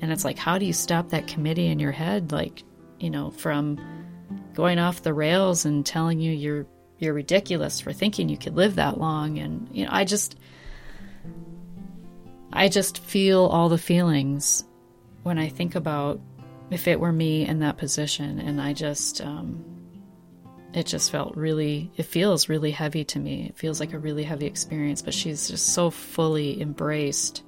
and 0.00 0.12
it's 0.12 0.24
like 0.24 0.38
how 0.38 0.58
do 0.58 0.66
you 0.66 0.74
stop 0.74 1.08
that 1.08 1.26
committee 1.26 1.68
in 1.68 1.78
your 1.78 1.92
head? 1.92 2.32
Like, 2.32 2.62
you 3.00 3.08
know, 3.08 3.30
from 3.30 3.80
going 4.54 4.78
off 4.78 5.02
the 5.02 5.14
rails 5.14 5.64
and 5.64 5.86
telling 5.86 6.20
you 6.20 6.32
you're 6.32 6.66
you're 6.98 7.14
ridiculous 7.14 7.80
for 7.80 7.92
thinking 7.92 8.28
you 8.28 8.36
could 8.36 8.54
live 8.54 8.76
that 8.76 8.98
long. 8.98 9.38
And 9.38 9.68
you 9.72 9.86
know, 9.86 9.90
I 9.92 10.04
just 10.04 10.38
I 12.52 12.68
just 12.68 12.98
feel 12.98 13.46
all 13.46 13.70
the 13.70 13.78
feelings 13.78 14.64
when 15.22 15.38
I 15.38 15.48
think 15.48 15.76
about 15.76 16.20
if 16.70 16.86
it 16.86 17.00
were 17.00 17.12
me 17.12 17.46
in 17.46 17.60
that 17.60 17.78
position. 17.78 18.38
And 18.38 18.60
I 18.60 18.74
just 18.74 19.22
um 19.22 19.81
it 20.74 20.86
just 20.86 21.10
felt 21.10 21.36
really 21.36 21.90
it 21.96 22.04
feels 22.04 22.48
really 22.48 22.70
heavy 22.70 23.04
to 23.04 23.18
me. 23.18 23.46
It 23.48 23.56
feels 23.56 23.80
like 23.80 23.92
a 23.92 23.98
really 23.98 24.22
heavy 24.22 24.46
experience 24.46 25.02
but 25.02 25.14
she's 25.14 25.48
just 25.48 25.74
so 25.74 25.90
fully 25.90 26.60
embraced 26.60 27.42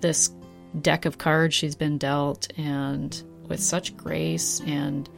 this 0.00 0.30
deck 0.80 1.04
of 1.04 1.18
cards 1.18 1.54
she's 1.54 1.74
been 1.74 1.98
dealt 1.98 2.48
and 2.56 3.22
with 3.48 3.60
such 3.60 3.96
grace 3.96 4.60
and 4.60 5.08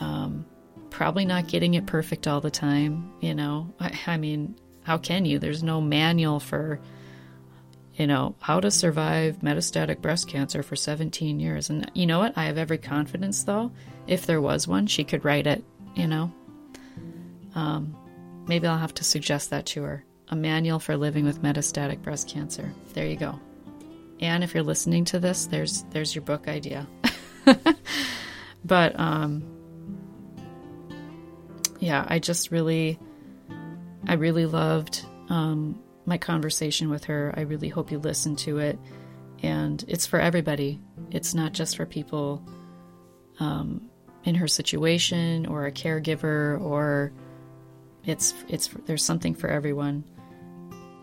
um, 0.00 0.44
probably 0.90 1.24
not 1.24 1.48
getting 1.48 1.74
it 1.74 1.86
perfect 1.86 2.26
all 2.26 2.40
the 2.40 2.50
time 2.50 3.10
you 3.20 3.34
know? 3.34 3.72
I, 3.80 3.98
I 4.06 4.16
mean 4.16 4.56
how 4.82 4.98
can 4.98 5.24
you? 5.24 5.38
There's 5.38 5.62
no 5.62 5.80
manual 5.80 6.40
for 6.40 6.80
you 7.94 8.06
know 8.06 8.34
how 8.40 8.60
to 8.60 8.70
survive 8.70 9.38
metastatic 9.38 10.02
breast 10.02 10.28
cancer 10.28 10.62
for 10.62 10.76
17 10.76 11.40
years. 11.40 11.70
And 11.70 11.90
you 11.94 12.06
know 12.06 12.18
what? 12.18 12.36
I 12.36 12.44
have 12.44 12.58
every 12.58 12.78
confidence 12.78 13.44
though. 13.44 13.72
If 14.06 14.26
there 14.26 14.42
was 14.42 14.68
one 14.68 14.86
she 14.86 15.02
could 15.02 15.24
write 15.24 15.46
it 15.46 15.64
you 15.96 16.06
know? 16.06 16.32
Um, 17.54 17.96
maybe 18.46 18.66
I'll 18.66 18.78
have 18.78 18.94
to 18.94 19.04
suggest 19.04 19.50
that 19.50 19.66
to 19.66 19.82
her 19.82 20.04
A 20.28 20.36
Manual 20.36 20.78
for 20.78 20.96
Living 20.96 21.24
with 21.24 21.42
Metastatic 21.42 22.02
Breast 22.02 22.28
Cancer. 22.28 22.72
There 22.94 23.06
you 23.06 23.16
go. 23.16 23.40
And 24.20 24.44
if 24.44 24.54
you're 24.54 24.62
listening 24.62 25.04
to 25.06 25.18
this, 25.18 25.46
there's 25.46 25.82
there's 25.90 26.14
your 26.14 26.22
book 26.22 26.48
idea. 26.48 26.86
but 28.64 28.98
um 28.98 29.42
yeah, 31.80 32.04
I 32.08 32.18
just 32.18 32.50
really 32.50 32.98
I 34.06 34.14
really 34.14 34.46
loved 34.46 35.04
um 35.28 35.80
my 36.06 36.18
conversation 36.18 36.88
with 36.88 37.04
her. 37.04 37.34
I 37.36 37.42
really 37.42 37.68
hope 37.68 37.90
you 37.90 37.98
listen 37.98 38.36
to 38.36 38.58
it. 38.58 38.78
And 39.42 39.84
it's 39.88 40.06
for 40.06 40.20
everybody. 40.20 40.80
It's 41.10 41.34
not 41.34 41.52
just 41.52 41.76
for 41.76 41.84
people 41.84 42.42
um, 43.38 43.90
in 44.26 44.34
her 44.34 44.48
situation 44.48 45.46
or 45.46 45.64
a 45.64 45.72
caregiver 45.72 46.60
or 46.60 47.12
it's 48.04 48.34
it's 48.48 48.68
there's 48.84 49.04
something 49.04 49.34
for 49.34 49.48
everyone. 49.48 50.04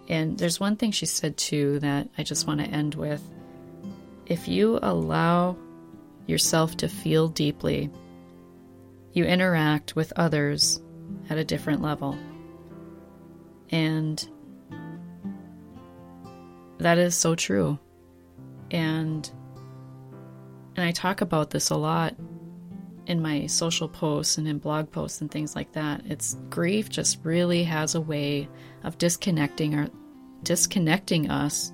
And 0.10 0.38
there's 0.38 0.60
one 0.60 0.76
thing 0.76 0.92
she 0.92 1.06
said 1.06 1.38
too 1.38 1.80
that 1.80 2.10
I 2.18 2.24
just 2.24 2.46
want 2.46 2.60
to 2.60 2.68
end 2.68 2.96
with. 2.96 3.22
If 4.26 4.48
you 4.48 4.78
allow 4.82 5.58
yourself 6.28 6.78
to 6.78 6.90
feel 6.90 7.30
deeply, 7.30 7.90
you 9.14 9.24
interact 9.24 9.96
with 9.96 10.12
others 10.18 10.82
at 11.30 11.38
a 11.38 11.46
different 11.46 11.82
level. 11.82 12.18
And 13.70 14.26
that 16.80 16.98
is 16.98 17.16
so 17.16 17.36
true. 17.36 17.80
And 18.72 19.30
and 20.76 20.86
I 20.86 20.92
talk 20.92 21.22
about 21.22 21.52
this 21.52 21.70
a 21.70 21.78
lot 21.78 22.16
in 23.06 23.22
my 23.22 23.46
social 23.48 23.88
posts 23.88 24.38
and 24.38 24.48
in 24.48 24.60
blog 24.60 24.92
posts 24.92 25.22
and 25.22 25.30
things 25.30 25.56
like 25.56 25.72
that. 25.74 26.02
It's 26.06 26.36
grief 26.50 26.90
just 26.90 27.20
really 27.24 27.64
has 27.64 27.96
a 27.96 28.02
way 28.02 28.48
of 28.84 28.98
disconnecting 28.98 29.76
our 29.76 29.90
disconnecting 30.44 31.30
us 31.30 31.72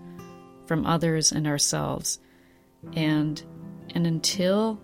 from 0.66 0.86
others 0.86 1.32
and 1.32 1.48
ourselves. 1.48 2.20
And 2.94 3.42
and 3.94 4.06
until 4.06 4.80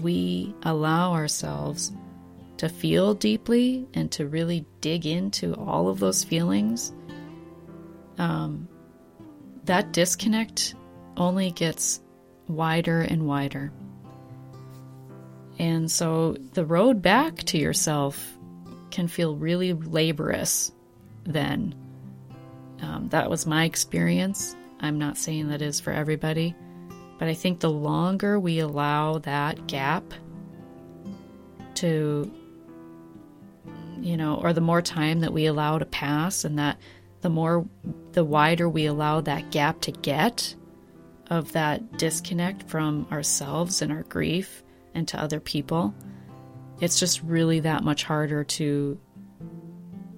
we 0.00 0.54
allow 0.62 1.12
ourselves 1.12 1.92
to 2.58 2.68
feel 2.68 3.14
deeply 3.14 3.86
and 3.94 4.10
to 4.12 4.26
really 4.26 4.66
dig 4.80 5.06
into 5.06 5.54
all 5.54 5.88
of 5.88 5.98
those 5.98 6.24
feelings, 6.24 6.92
um, 8.18 8.68
that 9.64 9.92
disconnect 9.92 10.74
only 11.16 11.50
gets 11.50 12.00
wider 12.48 13.00
and 13.00 13.26
wider. 13.26 13.72
And 15.58 15.90
so 15.90 16.36
the 16.52 16.64
road 16.64 17.00
back 17.00 17.36
to 17.44 17.58
yourself 17.58 18.36
can 18.90 19.08
feel 19.08 19.36
really 19.36 19.72
laborious 19.72 20.72
then. 21.24 21.74
Um, 22.82 23.08
that 23.08 23.30
was 23.30 23.46
my 23.46 23.64
experience. 23.64 24.54
I'm 24.80 24.98
not 24.98 25.16
saying 25.16 25.48
that 25.48 25.62
is 25.62 25.80
for 25.80 25.92
everybody, 25.92 26.54
but 27.18 27.28
I 27.28 27.34
think 27.34 27.60
the 27.60 27.70
longer 27.70 28.38
we 28.38 28.58
allow 28.58 29.18
that 29.18 29.66
gap 29.66 30.04
to, 31.76 32.30
you 34.00 34.16
know, 34.16 34.36
or 34.36 34.52
the 34.52 34.60
more 34.60 34.82
time 34.82 35.20
that 35.20 35.32
we 35.32 35.46
allow 35.46 35.78
to 35.78 35.86
pass 35.86 36.44
and 36.44 36.58
that 36.58 36.78
the 37.22 37.30
more, 37.30 37.66
the 38.12 38.24
wider 38.24 38.68
we 38.68 38.86
allow 38.86 39.22
that 39.22 39.50
gap 39.50 39.80
to 39.82 39.92
get 39.92 40.54
of 41.30 41.52
that 41.52 41.96
disconnect 41.98 42.68
from 42.68 43.06
ourselves 43.10 43.80
and 43.80 43.90
our 43.90 44.04
grief 44.04 44.62
and 44.96 45.06
to 45.08 45.20
other 45.20 45.40
people, 45.40 45.94
it's 46.80 46.98
just 46.98 47.22
really 47.22 47.60
that 47.60 47.84
much 47.84 48.04
harder 48.04 48.44
to, 48.44 48.98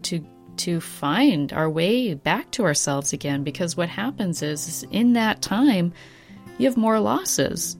to, 0.02 0.24
to 0.56 0.80
find 0.80 1.52
our 1.52 1.68
way 1.68 2.14
back 2.14 2.50
to 2.52 2.64
ourselves 2.64 3.12
again 3.12 3.44
because 3.44 3.76
what 3.76 3.88
happens 3.88 4.42
is, 4.42 4.66
is 4.66 4.86
in 4.90 5.12
that 5.12 5.42
time 5.42 5.92
you 6.58 6.66
have 6.66 6.76
more 6.76 6.98
losses 6.98 7.76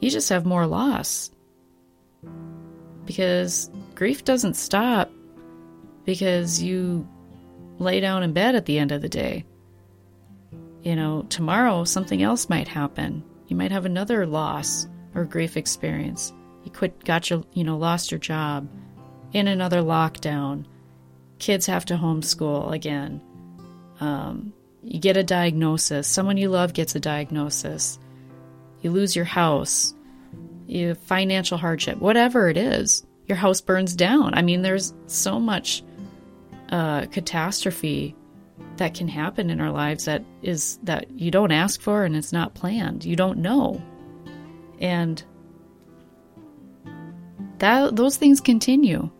you 0.00 0.10
just 0.10 0.30
have 0.30 0.46
more 0.46 0.66
loss 0.66 1.30
because 3.04 3.70
grief 3.94 4.24
doesn't 4.24 4.54
stop 4.54 5.10
because 6.04 6.62
you 6.62 7.06
lay 7.78 8.00
down 8.00 8.22
in 8.22 8.32
bed 8.32 8.54
at 8.54 8.64
the 8.64 8.78
end 8.78 8.92
of 8.92 9.02
the 9.02 9.08
day. 9.08 9.44
You 10.82 10.96
know, 10.96 11.26
tomorrow 11.28 11.84
something 11.84 12.22
else 12.22 12.48
might 12.48 12.66
happen. 12.66 13.22
You 13.48 13.56
might 13.56 13.72
have 13.72 13.84
another 13.84 14.26
loss 14.26 14.88
or 15.14 15.24
grief 15.24 15.56
experience. 15.56 16.32
You 16.64 16.70
quit, 16.70 17.04
got 17.04 17.30
your, 17.30 17.44
you 17.52 17.64
know, 17.64 17.78
lost 17.78 18.10
your 18.10 18.20
job, 18.20 18.68
in 19.32 19.48
another 19.48 19.80
lockdown. 19.80 20.64
Kids 21.38 21.66
have 21.66 21.84
to 21.86 21.94
homeschool 21.94 22.72
again. 22.72 23.20
Um, 24.00 24.52
you 24.82 24.98
get 24.98 25.16
a 25.16 25.22
diagnosis. 25.22 26.08
Someone 26.08 26.36
you 26.36 26.48
love 26.48 26.74
gets 26.74 26.94
a 26.94 27.00
diagnosis. 27.00 27.98
You 28.82 28.90
lose 28.90 29.14
your 29.14 29.24
house. 29.24 29.94
You 30.66 30.94
financial 30.94 31.58
hardship. 31.58 31.98
Whatever 31.98 32.48
it 32.48 32.56
is, 32.56 33.04
your 33.26 33.36
house 33.36 33.60
burns 33.60 33.94
down. 33.94 34.34
I 34.34 34.42
mean, 34.42 34.62
there's 34.62 34.94
so 35.06 35.38
much 35.38 35.82
uh, 36.70 37.06
catastrophe 37.06 38.14
that 38.76 38.94
can 38.94 39.08
happen 39.08 39.50
in 39.50 39.60
our 39.60 39.70
lives 39.70 40.06
that 40.06 40.24
is 40.42 40.78
that 40.84 41.10
you 41.10 41.30
don't 41.30 41.52
ask 41.52 41.80
for 41.80 42.04
and 42.04 42.16
it's 42.16 42.32
not 42.32 42.54
planned. 42.54 43.04
You 43.04 43.16
don't 43.16 43.38
know. 43.38 43.82
And 44.80 45.22
that 47.58 47.94
those 47.94 48.16
things 48.16 48.40
continue. 48.40 49.10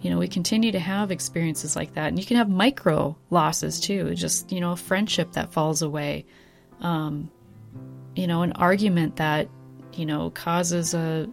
You 0.00 0.10
know, 0.10 0.18
we 0.18 0.28
continue 0.28 0.72
to 0.72 0.78
have 0.78 1.10
experiences 1.10 1.74
like 1.74 1.94
that. 1.94 2.08
And 2.08 2.18
you 2.18 2.24
can 2.24 2.36
have 2.36 2.48
micro 2.48 3.16
losses 3.30 3.80
too, 3.80 4.14
just, 4.14 4.52
you 4.52 4.60
know, 4.60 4.72
a 4.72 4.76
friendship 4.76 5.32
that 5.32 5.52
falls 5.52 5.82
away. 5.82 6.24
Um, 6.80 7.30
you 8.14 8.26
know, 8.26 8.42
an 8.42 8.52
argument 8.52 9.16
that, 9.16 9.48
you 9.92 10.06
know, 10.06 10.30
causes 10.30 10.94
a 10.94 11.28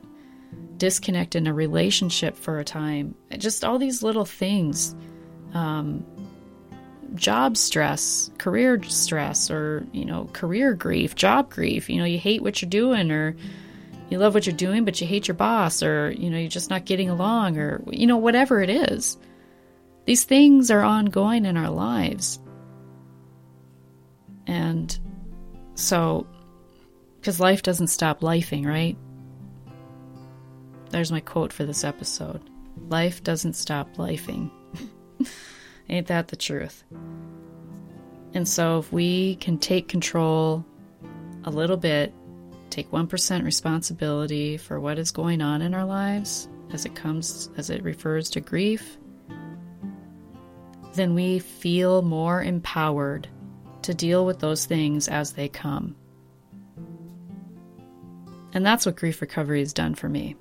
disconnect 0.77 1.35
in 1.35 1.47
a 1.47 1.53
relationship 1.53 2.35
for 2.35 2.59
a 2.59 2.63
time. 2.63 3.15
Just 3.37 3.63
all 3.63 3.77
these 3.77 4.03
little 4.03 4.25
things. 4.25 4.95
Um, 5.53 6.05
job 7.15 7.57
stress, 7.57 8.29
career 8.37 8.81
stress, 8.83 9.49
or, 9.49 9.85
you 9.91 10.05
know, 10.05 10.29
career 10.33 10.73
grief, 10.73 11.15
job 11.15 11.49
grief. 11.49 11.89
You 11.89 11.97
know, 11.97 12.05
you 12.05 12.19
hate 12.19 12.41
what 12.41 12.61
you're 12.61 12.69
doing, 12.69 13.11
or 13.11 13.35
you 14.09 14.17
love 14.17 14.33
what 14.33 14.45
you're 14.45 14.55
doing, 14.55 14.85
but 14.85 14.99
you 15.01 15.07
hate 15.07 15.27
your 15.27 15.35
boss, 15.35 15.81
or, 15.81 16.11
you 16.11 16.29
know, 16.29 16.37
you're 16.37 16.49
just 16.49 16.69
not 16.69 16.85
getting 16.85 17.09
along, 17.09 17.57
or, 17.57 17.83
you 17.89 18.07
know, 18.07 18.17
whatever 18.17 18.61
it 18.61 18.69
is. 18.69 19.17
These 20.05 20.23
things 20.25 20.69
are 20.69 20.81
ongoing 20.81 21.45
in 21.45 21.57
our 21.57 21.71
lives. 21.71 22.39
And 24.47 24.97
so, 25.73 26.27
because 27.19 27.39
life 27.39 27.63
doesn't 27.63 27.87
stop 27.87 28.21
lifing, 28.21 28.65
right? 28.65 28.97
There's 30.91 31.11
my 31.11 31.19
quote 31.19 31.51
for 31.51 31.65
this 31.65 31.83
episode 31.83 32.41
Life 32.89 33.23
doesn't 33.23 33.53
stop 33.53 33.95
lifing. 33.95 34.51
Ain't 35.89 36.07
that 36.07 36.29
the 36.29 36.35
truth? 36.35 36.83
And 38.33 38.47
so, 38.47 38.79
if 38.79 38.91
we 38.91 39.35
can 39.37 39.57
take 39.57 39.87
control 39.87 40.65
a 41.45 41.49
little 41.49 41.77
bit, 41.77 42.13
take 42.69 42.91
1% 42.91 43.45
responsibility 43.45 44.57
for 44.57 44.79
what 44.79 44.99
is 44.99 45.11
going 45.11 45.41
on 45.41 45.61
in 45.61 45.73
our 45.73 45.85
lives 45.85 46.49
as 46.73 46.85
it 46.85 46.95
comes, 46.95 47.49
as 47.57 47.69
it 47.69 47.83
refers 47.83 48.29
to 48.31 48.41
grief, 48.41 48.97
then 50.93 51.13
we 51.13 51.39
feel 51.39 52.01
more 52.01 52.41
empowered 52.41 53.27
to 53.83 53.93
deal 53.93 54.25
with 54.25 54.39
those 54.39 54.65
things 54.65 55.07
as 55.07 55.33
they 55.33 55.47
come. 55.47 55.95
And 58.53 58.65
that's 58.65 58.85
what 58.85 58.95
grief 58.95 59.21
recovery 59.21 59.59
has 59.59 59.73
done 59.73 59.95
for 59.95 60.09
me. 60.09 60.35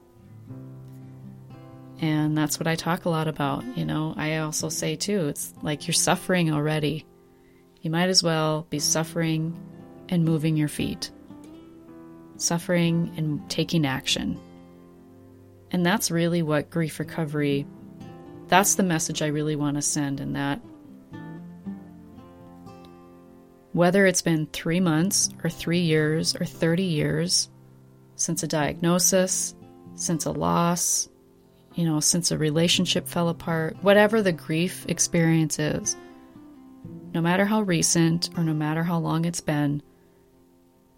And 2.04 2.36
that's 2.36 2.60
what 2.60 2.66
I 2.66 2.74
talk 2.74 3.06
a 3.06 3.08
lot 3.08 3.28
about. 3.28 3.64
You 3.78 3.86
know, 3.86 4.12
I 4.14 4.36
also 4.36 4.68
say 4.68 4.94
too, 4.94 5.28
it's 5.28 5.54
like 5.62 5.86
you're 5.86 5.94
suffering 5.94 6.52
already. 6.52 7.06
You 7.80 7.90
might 7.90 8.10
as 8.10 8.22
well 8.22 8.66
be 8.68 8.78
suffering 8.78 9.58
and 10.10 10.22
moving 10.22 10.54
your 10.54 10.68
feet, 10.68 11.10
suffering 12.36 13.14
and 13.16 13.48
taking 13.48 13.86
action. 13.86 14.38
And 15.70 15.84
that's 15.84 16.10
really 16.10 16.42
what 16.42 16.68
grief 16.68 16.98
recovery, 16.98 17.66
that's 18.48 18.74
the 18.74 18.82
message 18.82 19.22
I 19.22 19.28
really 19.28 19.56
want 19.56 19.78
to 19.78 19.82
send 19.82 20.20
in 20.20 20.34
that. 20.34 20.60
Whether 23.72 24.04
it's 24.04 24.20
been 24.20 24.46
three 24.48 24.80
months 24.80 25.30
or 25.42 25.48
three 25.48 25.80
years 25.80 26.36
or 26.36 26.44
30 26.44 26.82
years 26.82 27.48
since 28.16 28.42
a 28.42 28.46
diagnosis, 28.46 29.54
since 29.94 30.26
a 30.26 30.32
loss, 30.32 31.08
you 31.74 31.84
know, 31.84 32.00
since 32.00 32.30
a 32.30 32.38
relationship 32.38 33.08
fell 33.08 33.28
apart, 33.28 33.76
whatever 33.82 34.22
the 34.22 34.32
grief 34.32 34.84
experience 34.88 35.58
is, 35.58 35.96
no 37.12 37.20
matter 37.20 37.44
how 37.44 37.62
recent 37.62 38.30
or 38.36 38.44
no 38.44 38.54
matter 38.54 38.82
how 38.82 38.98
long 38.98 39.24
it's 39.24 39.40
been, 39.40 39.82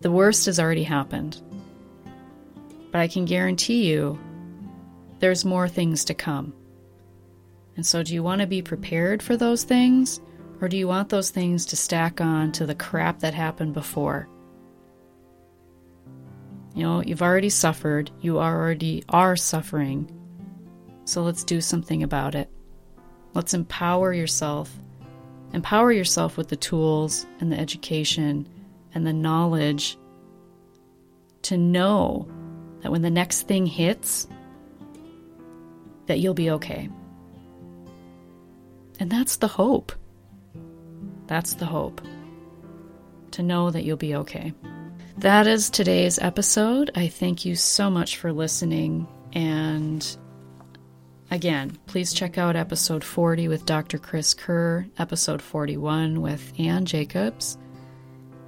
the 0.00 0.10
worst 0.10 0.46
has 0.46 0.60
already 0.60 0.82
happened. 0.82 1.40
But 2.90 3.00
I 3.00 3.08
can 3.08 3.24
guarantee 3.24 3.86
you 3.86 4.18
there's 5.18 5.44
more 5.44 5.68
things 5.68 6.04
to 6.06 6.14
come. 6.14 6.52
And 7.76 7.84
so, 7.84 8.02
do 8.02 8.14
you 8.14 8.22
want 8.22 8.40
to 8.40 8.46
be 8.46 8.62
prepared 8.62 9.22
for 9.22 9.36
those 9.36 9.64
things? 9.64 10.20
Or 10.60 10.68
do 10.68 10.78
you 10.78 10.88
want 10.88 11.10
those 11.10 11.30
things 11.30 11.66
to 11.66 11.76
stack 11.76 12.20
on 12.20 12.52
to 12.52 12.64
the 12.64 12.74
crap 12.74 13.20
that 13.20 13.34
happened 13.34 13.74
before? 13.74 14.28
You 16.74 16.82
know, 16.82 17.02
you've 17.02 17.22
already 17.22 17.50
suffered, 17.50 18.10
you 18.20 18.38
already 18.38 19.04
are 19.08 19.36
suffering. 19.36 20.10
So 21.06 21.22
let's 21.22 21.44
do 21.44 21.60
something 21.60 22.02
about 22.02 22.34
it. 22.34 22.50
Let's 23.32 23.54
empower 23.54 24.12
yourself. 24.12 24.76
Empower 25.52 25.92
yourself 25.92 26.36
with 26.36 26.48
the 26.48 26.56
tools 26.56 27.26
and 27.40 27.50
the 27.50 27.58
education 27.58 28.48
and 28.92 29.06
the 29.06 29.12
knowledge 29.12 29.96
to 31.42 31.56
know 31.56 32.28
that 32.80 32.90
when 32.90 33.02
the 33.02 33.10
next 33.10 33.42
thing 33.42 33.66
hits, 33.66 34.26
that 36.06 36.18
you'll 36.18 36.34
be 36.34 36.50
okay. 36.50 36.88
And 38.98 39.08
that's 39.10 39.36
the 39.36 39.48
hope. 39.48 39.92
That's 41.28 41.54
the 41.54 41.66
hope. 41.66 42.00
To 43.32 43.42
know 43.42 43.70
that 43.70 43.84
you'll 43.84 43.96
be 43.96 44.16
okay. 44.16 44.52
That 45.18 45.46
is 45.46 45.70
today's 45.70 46.18
episode. 46.18 46.90
I 46.96 47.06
thank 47.08 47.44
you 47.44 47.54
so 47.54 47.90
much 47.90 48.16
for 48.16 48.32
listening. 48.32 49.06
And 49.32 50.16
again, 51.30 51.78
please 51.86 52.12
check 52.12 52.38
out 52.38 52.56
episode 52.56 53.04
40 53.04 53.48
with 53.48 53.66
Dr. 53.66 53.98
Chris 53.98 54.34
Kerr, 54.34 54.86
episode 54.98 55.42
41 55.42 56.20
with 56.20 56.52
Anne 56.58 56.84
Jacobs. 56.84 57.58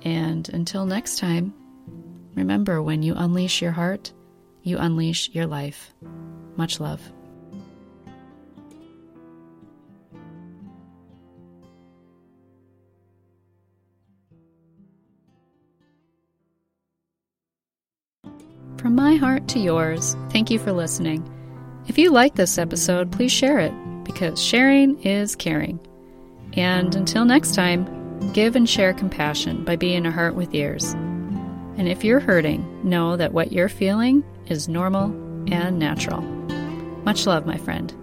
And 0.02 0.48
until 0.50 0.86
next 0.86 1.18
time, 1.18 1.54
remember 2.34 2.82
when 2.82 3.02
you 3.02 3.14
unleash 3.14 3.60
your 3.62 3.72
heart, 3.72 4.12
you 4.62 4.78
unleash 4.78 5.30
your 5.30 5.46
life. 5.46 5.92
Much 6.56 6.80
love. 6.80 7.00
From 18.78 18.94
my 18.94 19.16
heart 19.16 19.48
to 19.48 19.58
yours, 19.58 20.16
thank 20.30 20.50
you 20.50 20.58
for 20.58 20.72
listening. 20.72 21.28
If 21.88 21.96
you 21.96 22.10
like 22.10 22.34
this 22.34 22.58
episode, 22.58 23.10
please 23.10 23.32
share 23.32 23.58
it 23.58 23.72
because 24.04 24.42
sharing 24.42 25.02
is 25.02 25.34
caring. 25.34 25.80
And 26.52 26.94
until 26.94 27.24
next 27.24 27.54
time, 27.54 28.32
give 28.34 28.56
and 28.56 28.68
share 28.68 28.92
compassion 28.92 29.64
by 29.64 29.76
being 29.76 30.04
a 30.04 30.12
heart 30.12 30.34
with 30.34 30.54
ears. 30.54 30.92
And 30.92 31.88
if 31.88 32.04
you're 32.04 32.20
hurting, 32.20 32.88
know 32.88 33.16
that 33.16 33.32
what 33.32 33.52
you're 33.52 33.70
feeling 33.70 34.22
is 34.48 34.68
normal 34.68 35.06
and 35.50 35.78
natural. 35.78 36.20
Much 37.04 37.26
love, 37.26 37.46
my 37.46 37.56
friend. 37.56 37.94